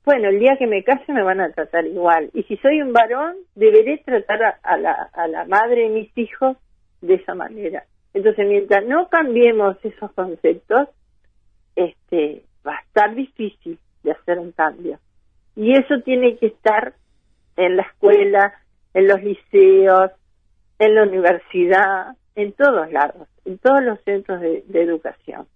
bueno, 0.03 0.29
el 0.29 0.39
día 0.39 0.57
que 0.57 0.67
me 0.67 0.83
case 0.83 1.13
me 1.13 1.23
van 1.23 1.41
a 1.41 1.51
tratar 1.51 1.85
igual. 1.85 2.29
Y 2.33 2.43
si 2.43 2.57
soy 2.57 2.81
un 2.81 2.93
varón, 2.93 3.35
deberé 3.55 3.97
tratar 3.99 4.59
a, 4.61 4.77
la, 4.77 5.09
a 5.13 5.27
la 5.27 5.45
madre 5.45 5.83
de 5.83 5.89
mis 5.89 6.17
hijos 6.17 6.57
de 7.01 7.15
esa 7.15 7.35
manera. 7.35 7.85
Entonces, 8.13 8.47
mientras 8.47 8.85
no 8.85 9.09
cambiemos 9.09 9.77
esos 9.83 10.11
conceptos, 10.13 10.89
este, 11.75 12.43
va 12.65 12.77
a 12.77 12.81
estar 12.81 13.13
difícil 13.13 13.77
de 14.03 14.11
hacer 14.11 14.39
un 14.39 14.51
cambio. 14.51 14.99
Y 15.55 15.73
eso 15.73 16.01
tiene 16.03 16.37
que 16.37 16.47
estar 16.47 16.93
en 17.57 17.77
la 17.77 17.83
escuela, 17.83 18.53
en 18.93 19.07
los 19.07 19.21
liceos, 19.23 20.11
en 20.79 20.95
la 20.95 21.03
universidad, 21.03 22.15
en 22.35 22.53
todos 22.53 22.91
lados, 22.91 23.27
en 23.45 23.57
todos 23.57 23.83
los 23.83 23.99
centros 24.03 24.41
de, 24.41 24.63
educación. 24.73 25.47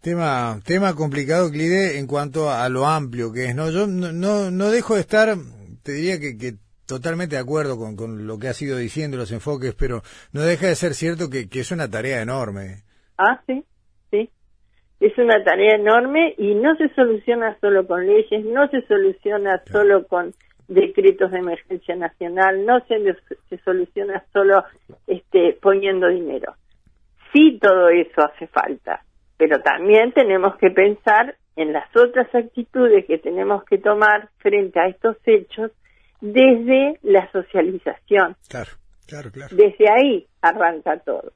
Tema, 0.00 0.58
tema 0.64 0.94
complicado, 0.94 1.50
Clide, 1.50 1.98
en 1.98 2.06
cuanto 2.06 2.50
a 2.50 2.68
lo 2.68 2.86
amplio 2.86 3.32
que 3.32 3.46
es, 3.46 3.54
¿no? 3.54 3.70
Yo 3.70 3.86
no, 3.86 4.50
no, 4.50 4.70
dejo 4.70 4.94
de 4.94 5.00
estar, 5.00 5.34
te 5.82 5.92
diría 5.92 6.18
que, 6.18 6.38
que 6.38 6.54
totalmente 6.86 7.36
de 7.36 7.42
acuerdo 7.42 7.76
con, 7.76 7.96
con, 7.96 8.26
lo 8.26 8.38
que 8.38 8.48
has 8.48 8.62
ido 8.62 8.78
diciendo, 8.78 9.18
los 9.18 9.32
enfoques, 9.32 9.74
pero 9.74 10.02
no 10.32 10.40
deja 10.40 10.68
de 10.68 10.74
ser 10.74 10.94
cierto 10.94 11.28
que, 11.28 11.48
que, 11.48 11.60
es 11.60 11.70
una 11.70 11.90
tarea 11.90 12.22
enorme. 12.22 12.82
Ah, 13.18 13.42
sí, 13.46 13.62
sí. 14.10 14.30
Es 15.00 15.16
una 15.18 15.44
tarea 15.44 15.76
enorme 15.76 16.34
y 16.38 16.54
no 16.54 16.74
se 16.76 16.88
soluciona 16.94 17.58
solo 17.60 17.86
con 17.86 18.06
leyes, 18.06 18.44
no 18.44 18.68
se 18.68 18.80
soluciona 18.86 19.62
solo 19.70 20.06
con 20.06 20.32
decretos 20.70 21.32
de 21.32 21.38
emergencia 21.38 21.96
nacional, 21.96 22.64
no 22.64 22.80
se, 22.86 22.96
se 23.48 23.58
soluciona 23.58 24.24
solo 24.32 24.64
este, 25.06 25.58
poniendo 25.60 26.08
dinero. 26.08 26.54
Sí, 27.32 27.58
todo 27.60 27.88
eso 27.88 28.22
hace 28.22 28.46
falta, 28.46 29.04
pero 29.36 29.60
también 29.60 30.12
tenemos 30.12 30.56
que 30.56 30.70
pensar 30.70 31.36
en 31.56 31.72
las 31.72 31.94
otras 31.94 32.32
actitudes 32.34 33.04
que 33.06 33.18
tenemos 33.18 33.64
que 33.64 33.78
tomar 33.78 34.28
frente 34.38 34.80
a 34.80 34.86
estos 34.86 35.16
hechos 35.26 35.72
desde 36.20 36.98
la 37.02 37.30
socialización. 37.32 38.36
Claro, 38.48 38.70
claro, 39.06 39.30
claro. 39.32 39.56
Desde 39.56 39.90
ahí 39.90 40.26
arranca 40.40 40.98
todo. 41.00 41.32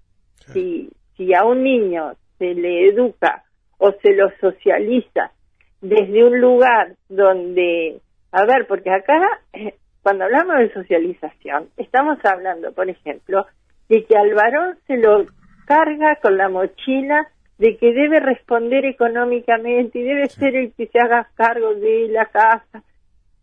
Si, 0.53 0.91
si 1.17 1.35
a 1.35 1.45
un 1.45 1.63
niño 1.65 2.13
se 2.39 2.55
le 2.55 2.89
educa 2.89 3.45
o 3.79 3.93
se 4.01 4.15
lo 4.15 4.31
socializa 4.41 5.33
desde 5.81 6.25
un 6.25 6.41
lugar 6.41 6.95
donde 7.09 8.01
a 8.35 8.45
ver, 8.47 8.67
porque 8.67 8.91
acá, 8.91 9.15
cuando 10.03 10.25
hablamos 10.25 10.59
de 10.59 10.73
socialización, 10.73 11.69
estamos 11.77 12.19
hablando, 12.25 12.73
por 12.73 12.91
ejemplo, 12.91 13.47
de 13.89 14.05
que 14.05 14.17
al 14.17 14.35
varón 14.35 14.77
se 14.89 14.97
lo 14.97 15.25
carga 15.67 16.17
con 16.21 16.37
la 16.37 16.49
mochila 16.49 17.29
de 17.59 17.77
que 17.77 17.93
debe 17.93 18.19
responder 18.19 18.85
económicamente 18.87 20.01
y 20.01 20.03
debe 20.03 20.29
ser 20.29 20.57
el 20.57 20.73
que 20.75 20.89
se 20.89 20.99
haga 20.99 21.29
cargo 21.37 21.75
de 21.75 22.09
la 22.09 22.27
casa, 22.27 22.83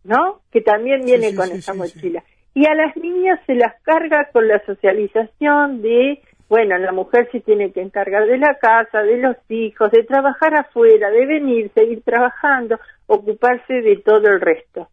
¿no? 0.04 0.42
Que 0.50 0.60
también 0.60 1.06
viene 1.06 1.34
con 1.34 1.50
esa 1.50 1.72
mochila. 1.72 2.22
Y 2.54 2.66
a 2.66 2.74
las 2.74 2.94
niñas 2.96 3.40
se 3.46 3.54
las 3.54 3.80
carga 3.82 4.28
con 4.30 4.46
la 4.46 4.62
socialización 4.66 5.80
de, 5.80 6.20
bueno, 6.52 6.76
la 6.76 6.92
mujer 6.92 7.30
se 7.32 7.40
tiene 7.40 7.72
que 7.72 7.80
encargar 7.80 8.26
de 8.26 8.36
la 8.36 8.58
casa, 8.60 9.02
de 9.02 9.16
los 9.16 9.36
hijos, 9.48 9.90
de 9.90 10.02
trabajar 10.02 10.54
afuera, 10.54 11.08
de 11.08 11.24
venir, 11.24 11.70
seguir 11.72 12.02
trabajando 12.02 12.78
ocuparse 13.06 13.80
de 13.80 13.96
todo 14.04 14.28
el 14.28 14.38
resto. 14.38 14.88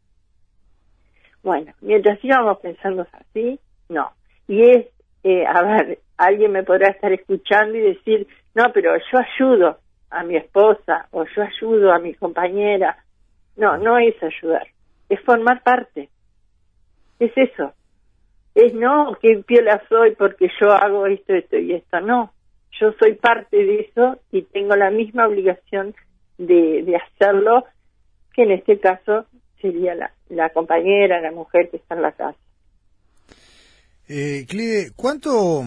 Bueno, 1.44 1.74
mientras 1.82 2.18
íbamos 2.24 2.60
pensando 2.60 3.06
así, 3.12 3.60
no. 3.90 4.10
Y 4.48 4.70
es, 4.70 4.88
eh, 5.26 5.44
a 5.46 5.62
ver, 5.64 6.00
alguien 6.16 6.54
me 6.54 6.64
podrá 6.64 6.92
estar 6.92 7.12
escuchando 7.12 7.78
y 7.78 7.94
decir, 7.94 8.26
no, 8.56 8.72
pero 8.74 8.96
yo 8.96 9.20
ayudo 9.20 9.80
a 10.12 10.24
mi 10.24 10.38
esposa 10.38 11.10
o 11.12 11.26
yo 11.26 11.42
ayudo 11.42 11.92
a 11.92 12.00
mi 12.00 12.14
compañera. 12.14 13.04
No, 13.58 13.76
no 13.76 13.98
es 13.98 14.16
ayudar, 14.24 14.66
es 15.10 15.20
formar 15.26 15.62
parte. 15.62 16.08
Es 17.20 17.34
eso. 17.36 17.74
Es 18.60 18.74
no 18.74 19.18
que 19.22 19.42
piola 19.46 19.82
soy 19.88 20.16
porque 20.16 20.50
yo 20.60 20.72
hago 20.72 21.06
esto, 21.06 21.34
esto 21.34 21.58
y 21.58 21.74
esto. 21.74 22.02
No, 22.02 22.34
yo 22.80 22.92
soy 23.00 23.14
parte 23.14 23.56
de 23.56 23.80
eso 23.82 24.20
y 24.32 24.42
tengo 24.42 24.76
la 24.76 24.92
misma 24.92 25.28
obligación 25.28 25.96
de, 26.38 26.84
de 26.84 26.96
hacerlo 26.98 27.66
que 28.34 28.44
en 28.44 28.52
este 28.52 28.80
caso 28.80 29.26
sería 29.62 29.96
la, 29.96 30.14
la 30.30 30.50
compañera, 30.50 31.22
la 31.22 31.32
mujer 31.32 31.70
que 31.70 31.78
está 31.78 31.96
en 31.96 32.02
la 32.02 32.12
casa. 32.12 32.38
Eh, 34.08 34.46
Clide, 34.48 34.92
¿cuánto 34.96 35.64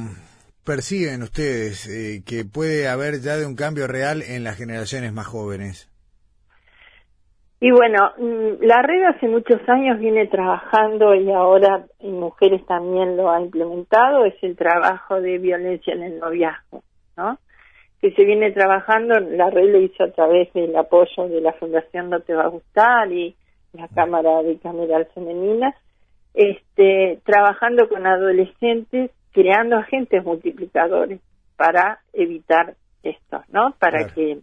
perciben 0.65 1.23
ustedes 1.23 1.87
eh, 1.87 2.23
que 2.27 2.45
puede 2.45 2.89
haber 2.89 3.21
ya 3.21 3.37
de 3.37 3.47
un 3.47 3.57
cambio 3.57 3.87
real 3.87 4.23
en 4.23 4.45
las 4.45 4.57
generaciones 4.57 5.13
más 5.13 5.27
jóvenes? 5.27 5.92
Y 7.63 7.71
bueno, 7.71 8.11
mm, 8.19 8.65
la 8.65 8.83
red 8.83 9.05
hace 9.05 9.29
muchos 9.29 9.61
años 9.69 10.01
viene 10.01 10.27
trabajando 10.27 11.15
y 11.15 11.31
ahora 11.31 11.87
mujeres 12.01 12.67
también 12.67 13.17
lo 13.17 13.31
ha 13.31 13.41
implementado, 13.41 14.25
es 14.25 14.35
el 14.43 14.57
trabajo 14.57 15.21
de 15.21 15.39
violencia 15.39 15.95
en 15.95 16.03
el 16.03 16.19
noviazgo, 16.19 16.83
¿no? 17.17 17.39
que 18.01 18.11
se 18.15 18.25
viene 18.25 18.51
trabajando, 18.51 19.21
la 19.21 19.49
red 19.49 19.71
lo 19.71 19.81
hizo 19.81 20.03
a 20.03 20.11
través 20.11 20.53
del 20.55 20.75
apoyo 20.75 21.29
de 21.29 21.41
la 21.41 21.53
Fundación 21.53 22.11
No 22.11 22.19
Te 22.19 22.35
Va 22.35 22.47
a 22.47 22.49
Gustar 22.49 23.13
y 23.13 23.37
la 23.75 23.87
Cámara 23.87 24.43
Bicameral 24.43 25.07
Femenina, 25.15 25.73
este, 26.35 27.21
trabajando 27.25 27.89
con 27.89 28.05
adolescentes, 28.09 29.13
creando 29.31 29.77
agentes 29.77 30.25
multiplicadores 30.25 31.21
para 31.57 32.01
evitar 32.13 32.75
esto, 33.05 33.45
¿no? 33.53 33.77
Para 33.79 34.09
que 34.09 34.41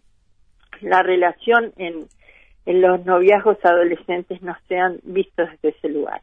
la 0.79 1.03
relación 1.03 1.73
en, 1.75 1.95
en 1.95 2.07
los 2.65 3.05
noviazgos 3.05 3.57
adolescentes 3.63 4.41
no 4.41 4.55
sean 4.67 4.99
vistos 5.03 5.49
desde 5.61 5.77
ese 5.77 5.89
lugar. 5.89 6.21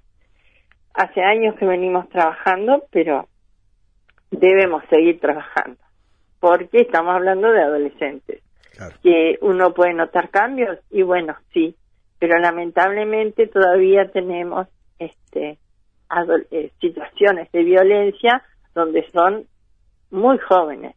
Hace 0.95 1.23
años 1.23 1.57
que 1.59 1.67
venimos 1.67 2.09
trabajando, 2.09 2.85
pero 2.91 3.29
debemos 4.31 4.83
seguir 4.89 5.21
trabajando, 5.21 5.79
porque 6.41 6.81
estamos 6.81 7.15
hablando 7.15 7.51
de 7.51 7.63
adolescentes. 7.63 8.43
Que 9.03 9.39
uno 9.41 9.73
puede 9.73 9.95
notar 9.95 10.31
cambios, 10.31 10.79
y 10.91 11.03
bueno, 11.03 11.35
sí, 11.53 11.75
pero 12.19 12.39
lamentablemente 12.39 13.47
todavía 13.47 14.11
tenemos 14.11 14.69
este 14.99 15.59
eh, 16.51 16.71
situaciones 16.81 17.51
de 17.53 17.65
violencia 17.65 18.43
donde 18.75 19.11
son 19.11 19.47
muy 20.11 20.39
jóvenes, 20.39 20.95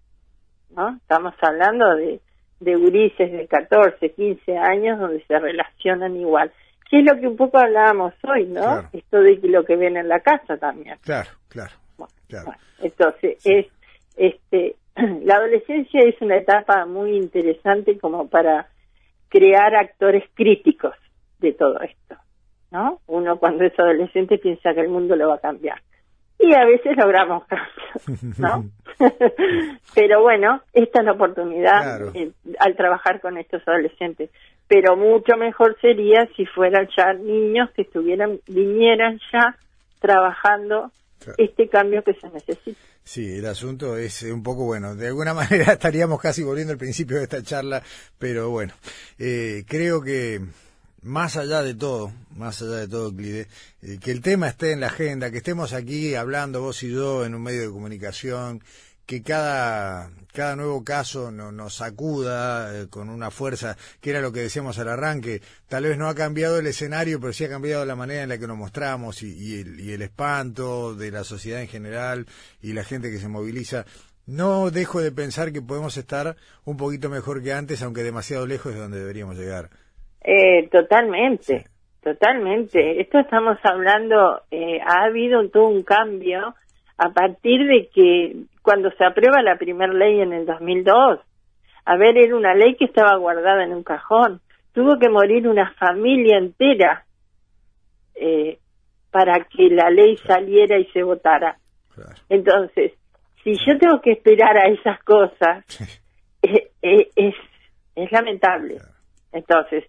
¿no? 0.69 0.97
Estamos 0.97 1.33
hablando 1.41 1.95
de, 1.95 2.19
de 2.59 2.75
gurises 2.75 3.31
de 3.31 3.47
14, 3.47 4.11
15 4.11 4.57
años 4.57 4.99
donde 4.99 5.23
se 5.25 5.39
relacionan 5.39 6.15
igual. 6.15 6.51
Que 6.89 6.99
es 6.99 7.05
lo 7.05 7.19
que 7.19 7.27
un 7.27 7.37
poco 7.37 7.59
hablábamos 7.59 8.13
hoy, 8.23 8.45
¿no? 8.45 8.89
Esto 8.91 9.21
de 9.21 9.39
lo 9.43 9.63
que 9.63 9.75
ven 9.75 9.95
en 9.97 10.07
la 10.07 10.21
casa 10.21 10.57
también. 10.57 10.97
Claro, 11.01 11.29
claro. 11.47 11.73
claro. 12.27 12.53
entonces, 12.81 13.37
es 13.45 13.67
este 14.17 14.75
la 15.23 15.35
adolescencia 15.35 16.01
es 16.01 16.19
una 16.21 16.37
etapa 16.37 16.85
muy 16.85 17.15
interesante 17.15 17.97
como 17.97 18.27
para 18.27 18.67
crear 19.29 19.75
actores 19.75 20.23
críticos 20.33 20.95
de 21.39 21.53
todo 21.53 21.79
esto, 21.81 22.15
¿no? 22.71 22.99
Uno 23.07 23.37
cuando 23.37 23.63
es 23.63 23.77
adolescente 23.79 24.37
piensa 24.37 24.73
que 24.73 24.81
el 24.81 24.89
mundo 24.89 25.15
lo 25.15 25.29
va 25.29 25.35
a 25.35 25.39
cambiar. 25.39 25.81
Y 26.39 26.53
a 26.53 26.65
veces 26.65 26.95
logramos 26.95 27.43
cambios, 27.45 28.39
¿no? 28.39 28.69
Pero 29.93 30.21
bueno, 30.21 30.61
esta 30.73 30.99
es 30.99 31.05
la 31.05 31.11
oportunidad 31.11 32.15
eh, 32.15 32.31
al 32.59 32.75
trabajar 32.75 33.19
con 33.19 33.37
estos 33.37 33.61
adolescentes. 33.67 34.29
Pero 34.67 34.95
mucho 34.95 35.35
mejor 35.35 35.77
sería 35.81 36.27
si 36.37 36.45
fueran 36.45 36.87
ya 36.95 37.13
niños 37.13 37.69
que 37.71 37.81
estuvieran, 37.81 38.39
vinieran 38.47 39.19
ya 39.33 39.57
trabajando 39.99 40.91
este 41.37 41.67
cambio 41.67 42.03
que 42.03 42.13
se 42.13 42.29
necesita. 42.29 42.79
Sí, 43.03 43.37
el 43.39 43.45
asunto 43.47 43.97
es 43.97 44.23
un 44.23 44.43
poco 44.43 44.65
bueno. 44.65 44.95
De 44.95 45.07
alguna 45.07 45.33
manera 45.33 45.73
estaríamos 45.73 46.21
casi 46.21 46.43
volviendo 46.43 46.73
al 46.73 46.79
principio 46.79 47.17
de 47.17 47.23
esta 47.23 47.43
charla, 47.43 47.81
pero 48.17 48.49
bueno, 48.49 48.73
eh, 49.17 49.63
creo 49.67 50.01
que 50.01 50.39
más 51.01 51.37
allá 51.37 51.61
de 51.61 51.75
todo, 51.75 52.11
más 52.35 52.61
allá 52.61 52.75
de 52.75 52.87
todo, 52.87 53.15
Clide, 53.15 53.47
eh, 53.81 53.99
que 54.01 54.11
el 54.11 54.21
tema 54.21 54.47
esté 54.47 54.71
en 54.71 54.81
la 54.81 54.87
agenda, 54.87 55.31
que 55.31 55.37
estemos 55.37 55.73
aquí 55.73 56.15
hablando 56.15 56.61
vos 56.61 56.83
y 56.83 56.91
yo 56.91 57.25
en 57.25 57.35
un 57.35 57.43
medio 57.43 57.61
de 57.61 57.69
comunicación, 57.69 58.61
que 59.05 59.23
cada, 59.23 60.11
cada 60.33 60.55
nuevo 60.55 60.83
caso 60.83 61.31
no, 61.31 61.51
nos 61.51 61.75
sacuda 61.75 62.81
eh, 62.81 62.87
con 62.89 63.09
una 63.09 63.31
fuerza, 63.31 63.75
que 64.01 64.11
era 64.11 64.21
lo 64.21 64.31
que 64.31 64.41
decíamos 64.41 64.77
al 64.77 64.89
arranque, 64.89 65.41
tal 65.67 65.85
vez 65.85 65.97
no 65.97 66.07
ha 66.07 66.13
cambiado 66.13 66.59
el 66.59 66.67
escenario, 66.67 67.19
pero 67.19 67.33
sí 67.33 67.43
ha 67.43 67.49
cambiado 67.49 67.85
la 67.85 67.95
manera 67.95 68.21
en 68.21 68.29
la 68.29 68.37
que 68.37 68.45
nos 68.45 68.57
mostramos 68.57 69.23
y, 69.23 69.61
el, 69.61 69.79
y 69.79 69.93
el 69.93 70.03
espanto 70.03 70.93
de 70.93 71.09
la 71.09 71.23
sociedad 71.23 71.61
en 71.61 71.67
general 71.67 72.27
y 72.61 72.73
la 72.73 72.83
gente 72.83 73.09
que 73.09 73.19
se 73.19 73.27
moviliza. 73.27 73.85
No 74.27 74.69
dejo 74.69 75.01
de 75.01 75.11
pensar 75.11 75.51
que 75.51 75.63
podemos 75.63 75.97
estar 75.97 76.37
un 76.63 76.77
poquito 76.77 77.09
mejor 77.09 77.41
que 77.41 77.51
antes, 77.51 77.81
aunque 77.81 78.03
demasiado 78.03 78.45
lejos 78.45 78.75
de 78.75 78.79
donde 78.79 78.99
deberíamos 78.99 79.37
llegar. 79.37 79.71
Eh, 80.21 80.67
totalmente, 80.69 81.65
totalmente. 82.01 83.01
Esto 83.01 83.19
estamos 83.19 83.57
hablando, 83.63 84.41
eh, 84.51 84.79
ha 84.81 85.05
habido 85.05 85.47
todo 85.49 85.67
un 85.67 85.83
cambio 85.83 86.55
a 86.97 87.09
partir 87.11 87.65
de 87.65 87.89
que 87.93 88.35
cuando 88.61 88.91
se 88.91 89.05
aprueba 89.05 89.41
la 89.41 89.57
primera 89.57 89.93
ley 89.93 90.19
en 90.19 90.33
el 90.33 90.45
2002, 90.45 91.19
a 91.85 91.97
ver, 91.97 92.17
era 92.17 92.35
una 92.35 92.53
ley 92.53 92.75
que 92.75 92.85
estaba 92.85 93.15
guardada 93.15 93.63
en 93.63 93.73
un 93.73 93.83
cajón, 93.83 94.41
tuvo 94.73 94.99
que 94.99 95.09
morir 95.09 95.47
una 95.47 95.73
familia 95.73 96.37
entera 96.37 97.05
eh, 98.15 98.59
para 99.11 99.45
que 99.45 99.69
la 99.69 99.89
ley 99.89 100.17
saliera 100.17 100.77
y 100.77 100.85
se 100.87 101.03
votara. 101.03 101.57
Entonces, 102.29 102.93
si 103.43 103.53
yo 103.65 103.77
tengo 103.77 104.01
que 104.01 104.11
esperar 104.11 104.57
a 104.57 104.67
esas 104.67 105.01
cosas, 105.03 105.65
eh, 106.43 106.69
eh, 106.81 107.09
es, 107.15 107.35
es 107.95 108.11
lamentable. 108.11 108.77
Entonces, 109.31 109.83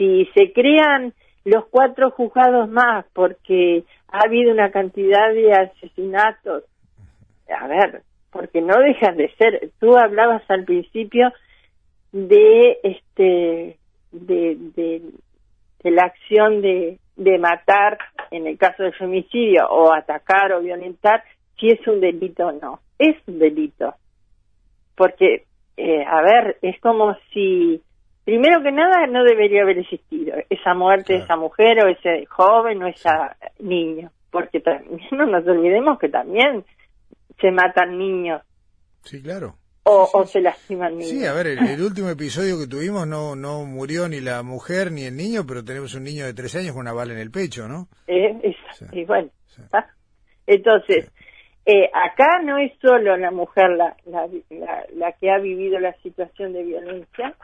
si 0.00 0.24
se 0.34 0.50
crean 0.54 1.12
los 1.44 1.66
cuatro 1.66 2.10
juzgados 2.10 2.70
más 2.70 3.04
porque 3.12 3.84
ha 4.08 4.24
habido 4.24 4.50
una 4.50 4.70
cantidad 4.70 5.30
de 5.34 5.52
asesinatos, 5.52 6.64
a 7.54 7.66
ver, 7.66 8.02
porque 8.32 8.62
no 8.62 8.78
dejan 8.78 9.18
de 9.18 9.30
ser, 9.36 9.70
tú 9.78 9.98
hablabas 9.98 10.42
al 10.48 10.64
principio 10.64 11.32
de 12.12 12.78
este 12.82 13.76
de, 14.12 14.56
de, 14.74 15.90
la 15.90 16.04
acción 16.04 16.62
de, 16.62 16.98
de 17.16 17.38
matar 17.38 17.98
en 18.30 18.46
el 18.46 18.56
caso 18.56 18.82
del 18.82 18.94
femicidio 18.94 19.68
o 19.68 19.92
atacar 19.92 20.52
o 20.52 20.62
violentar 20.62 21.22
si 21.58 21.68
es 21.68 21.86
un 21.86 22.00
delito 22.00 22.46
o 22.46 22.52
no. 22.52 22.80
Es 22.98 23.16
un 23.28 23.38
delito. 23.38 23.94
Porque 24.96 25.44
eh, 25.76 26.04
a 26.04 26.22
ver 26.22 26.56
es 26.62 26.80
como 26.80 27.14
si 27.32 27.80
primero 28.24 28.62
que 28.62 28.72
nada 28.72 29.06
no 29.06 29.24
debería 29.24 29.62
haber 29.62 29.78
existido 29.78 30.34
esa 30.48 30.74
muerte 30.74 31.14
de 31.14 31.18
esa 31.20 31.36
mujer 31.36 31.84
o 31.84 31.88
ese 31.88 32.26
joven 32.26 32.82
o 32.82 32.86
ese 32.86 33.08
niño, 33.58 34.10
porque 34.30 34.60
también 34.60 35.00
no 35.12 35.26
nos 35.26 35.46
olvidemos 35.46 35.98
que 35.98 36.08
también 36.08 36.64
se 37.40 37.50
matan 37.50 37.98
niños. 37.98 38.42
Sí, 39.02 39.22
claro. 39.22 39.56
O, 39.82 40.24
se 40.24 40.40
lastiman 40.40 40.92
niños. 40.92 41.08
Sí, 41.08 41.26
a 41.26 41.32
ver, 41.32 41.48
el, 41.48 41.58
último 41.82 42.10
episodio 42.10 42.58
que 42.58 42.68
tuvimos 42.68 43.08
no 43.08 43.34
no 43.34 43.64
murió 43.64 44.08
ni 44.08 44.20
la 44.20 44.42
mujer 44.42 44.92
ni 44.92 45.04
el 45.04 45.16
niño, 45.16 45.44
pero 45.46 45.64
tenemos 45.64 45.94
un 45.94 46.04
niño 46.04 46.26
de 46.26 46.34
tres 46.34 46.54
años 46.54 46.72
con 46.72 46.82
una 46.82 46.92
bala 46.92 47.14
en 47.14 47.18
el 47.18 47.30
pecho, 47.30 47.66
¿no? 47.66 47.88
Eh, 48.06 48.54
y 48.92 49.04
bueno, 49.04 49.30
entonces, 50.46 51.10
eh, 51.64 51.90
acá 51.92 52.40
no 52.42 52.58
es 52.58 52.72
solo 52.80 53.16
la 53.16 53.30
mujer 53.30 53.70
la, 53.70 53.96
la, 54.06 54.28
la 54.94 55.12
que 55.12 55.30
ha 55.30 55.38
vivido 55.38 55.78
la 55.78 55.92
situación 56.02 56.52
de 56.52 56.62
violencia, 56.62 57.34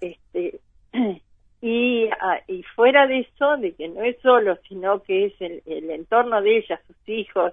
este 0.00 0.60
y, 1.60 2.08
ah, 2.20 2.40
y 2.46 2.62
fuera 2.74 3.06
de 3.06 3.20
eso 3.20 3.56
de 3.56 3.72
que 3.72 3.88
no 3.88 4.02
es 4.02 4.18
solo 4.20 4.56
sino 4.68 5.02
que 5.02 5.26
es 5.26 5.40
el, 5.40 5.62
el 5.66 5.90
entorno 5.90 6.40
de 6.42 6.58
ella 6.58 6.80
sus 6.86 7.08
hijos 7.08 7.52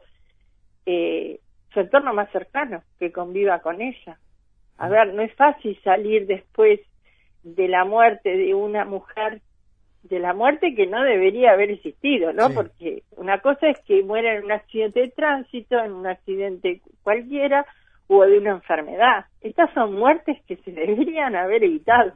eh, 0.85 1.39
su 1.73 1.79
entorno 1.79 2.13
más 2.13 2.31
cercano 2.31 2.83
que 2.99 3.11
conviva 3.11 3.59
con 3.59 3.81
ella 3.81 4.17
a 4.77 4.89
ver 4.89 5.13
no 5.13 5.21
es 5.21 5.33
fácil 5.35 5.79
salir 5.83 6.27
después 6.27 6.79
de 7.43 7.67
la 7.67 7.85
muerte 7.85 8.35
de 8.35 8.53
una 8.53 8.85
mujer 8.85 9.41
de 10.03 10.19
la 10.19 10.33
muerte 10.33 10.75
que 10.75 10.85
no 10.85 11.01
debería 11.01 11.53
haber 11.53 11.71
existido, 11.71 12.33
¿no? 12.33 12.49
Porque 12.53 13.03
una 13.15 13.39
cosa 13.39 13.69
es 13.69 13.79
que 13.85 14.03
muera 14.03 14.35
en 14.35 14.43
un 14.43 14.51
accidente 14.51 14.99
de 14.99 15.09
tránsito, 15.09 15.79
en 15.79 15.93
un 15.93 16.07
accidente 16.07 16.81
cualquiera, 17.03 17.65
o 18.07 18.23
de 18.25 18.37
una 18.37 18.51
enfermedad. 18.51 19.25
Estas 19.41 19.73
son 19.73 19.93
muertes 19.93 20.37
que 20.45 20.57
se 20.57 20.71
deberían 20.73 21.35
haber 21.35 21.63
evitado 21.63 22.13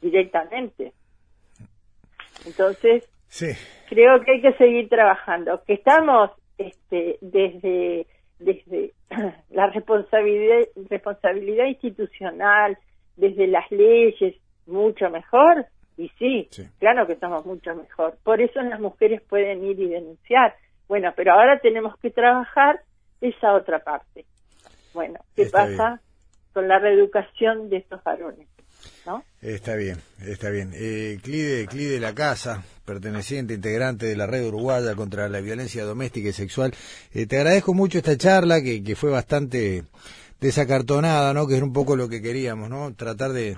directamente. 0.00 0.92
Entonces, 2.46 3.08
creo 3.88 4.20
que 4.22 4.32
hay 4.32 4.40
que 4.40 4.52
seguir 4.54 4.88
trabajando, 4.88 5.62
que 5.64 5.74
estamos 5.74 6.30
este, 6.58 7.18
desde, 7.20 8.06
desde 8.38 8.92
la 9.50 9.66
responsabilidad, 9.68 10.68
responsabilidad 10.88 11.66
institucional, 11.66 12.78
desde 13.16 13.46
las 13.46 13.70
leyes, 13.70 14.36
mucho 14.66 15.10
mejor, 15.10 15.66
y 15.96 16.08
sí, 16.18 16.48
claro 16.78 17.06
que 17.06 17.12
estamos 17.12 17.44
mucho 17.44 17.74
mejor. 17.74 18.16
Por 18.24 18.40
eso 18.40 18.62
las 18.62 18.80
mujeres 18.80 19.20
pueden 19.20 19.62
ir 19.64 19.78
y 19.78 19.88
denunciar. 19.88 20.54
Bueno, 20.88 21.12
pero 21.14 21.34
ahora 21.34 21.58
tenemos 21.60 21.94
que 21.98 22.10
trabajar 22.10 22.80
esa 23.20 23.52
otra 23.52 23.80
parte. 23.80 24.24
Bueno, 24.94 25.20
¿qué 25.36 25.46
pasa 25.46 26.00
con 26.54 26.68
la 26.68 26.78
reeducación 26.78 27.68
de 27.68 27.76
estos 27.78 28.02
varones? 28.02 28.48
Está 29.40 29.74
bien, 29.74 29.98
está 30.20 30.50
bien. 30.50 30.72
Eh, 30.74 31.18
Clide, 31.22 31.66
Clide 31.66 31.98
La 31.98 32.14
Casa, 32.14 32.62
perteneciente, 32.84 33.54
integrante 33.54 34.06
de 34.06 34.16
la 34.16 34.26
red 34.26 34.46
uruguaya 34.46 34.94
contra 34.94 35.28
la 35.28 35.40
violencia 35.40 35.84
doméstica 35.84 36.28
y 36.28 36.32
sexual, 36.32 36.74
eh, 37.12 37.26
te 37.26 37.38
agradezco 37.38 37.72
mucho 37.72 37.98
esta 37.98 38.16
charla 38.16 38.60
que, 38.60 38.82
que 38.82 38.96
fue 38.96 39.10
bastante 39.10 39.84
desacartonada, 40.40 41.32
¿no? 41.32 41.46
Que 41.46 41.56
es 41.56 41.62
un 41.62 41.72
poco 41.72 41.96
lo 41.96 42.08
que 42.08 42.20
queríamos, 42.20 42.68
¿no? 42.68 42.94
Tratar 42.94 43.32
de, 43.32 43.56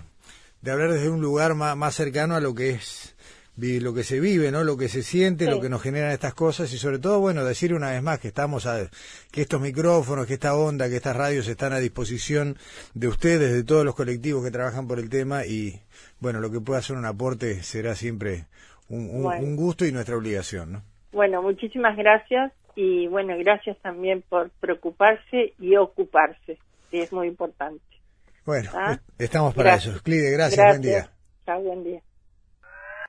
de 0.60 0.70
hablar 0.70 0.92
desde 0.92 1.10
un 1.10 1.20
lugar 1.20 1.54
más, 1.54 1.76
más 1.76 1.94
cercano 1.94 2.36
a 2.36 2.40
lo 2.40 2.54
que 2.54 2.70
es 2.70 3.14
lo 3.56 3.92
que 3.92 4.02
se 4.02 4.18
vive, 4.18 4.50
¿no? 4.50 4.64
Lo 4.64 4.76
que 4.76 4.88
se 4.88 5.02
siente, 5.02 5.50
lo 5.50 5.60
que 5.60 5.68
nos 5.68 5.82
generan 5.82 6.10
estas 6.10 6.34
cosas 6.34 6.72
y 6.72 6.78
sobre 6.78 6.98
todo, 6.98 7.20
bueno, 7.20 7.44
decir 7.44 7.74
una 7.74 7.90
vez 7.90 8.02
más 8.02 8.18
que 8.18 8.28
estamos 8.28 8.66
a, 8.66 8.88
que 9.30 9.42
estos 9.42 9.60
micrófonos, 9.60 10.26
que 10.26 10.34
esta 10.34 10.56
onda, 10.56 10.88
que 10.88 10.96
estas 10.96 11.16
radios 11.16 11.46
están 11.48 11.72
a 11.72 11.78
disposición 11.78 12.56
de 12.94 13.08
ustedes, 13.08 13.52
de 13.52 13.62
todos 13.62 13.84
los 13.84 13.94
colectivos 13.94 14.42
que 14.42 14.50
trabajan 14.50 14.88
por 14.88 14.98
el 14.98 15.10
tema 15.10 15.44
y, 15.44 15.80
bueno, 16.20 16.40
lo 16.40 16.50
que 16.50 16.60
pueda 16.60 16.78
hacer 16.78 16.96
un 16.96 17.04
aporte 17.04 17.62
será 17.62 17.94
siempre 17.94 18.46
un, 18.88 19.24
un 19.24 19.56
gusto 19.56 19.84
y 19.84 19.92
nuestra 19.92 20.16
obligación, 20.16 20.72
¿no? 20.72 20.82
Bueno, 21.12 21.42
muchísimas 21.42 21.96
gracias 21.96 22.52
y 22.74 23.06
bueno, 23.06 23.36
gracias 23.38 23.76
también 23.82 24.22
por 24.28 24.50
preocuparse 24.60 25.52
y 25.58 25.76
ocuparse, 25.76 26.58
que 26.90 27.02
es 27.02 27.12
muy 27.12 27.28
importante. 27.28 27.82
Bueno, 28.46 28.70
¿Ah? 28.74 28.98
estamos 29.18 29.54
para 29.54 29.74
eso. 29.74 29.92
Clide, 30.02 30.30
gracias, 30.30 30.66
buen 30.66 30.82
día. 30.82 31.10
Chao, 31.44 31.60
buen 31.60 31.84
día. 31.84 32.02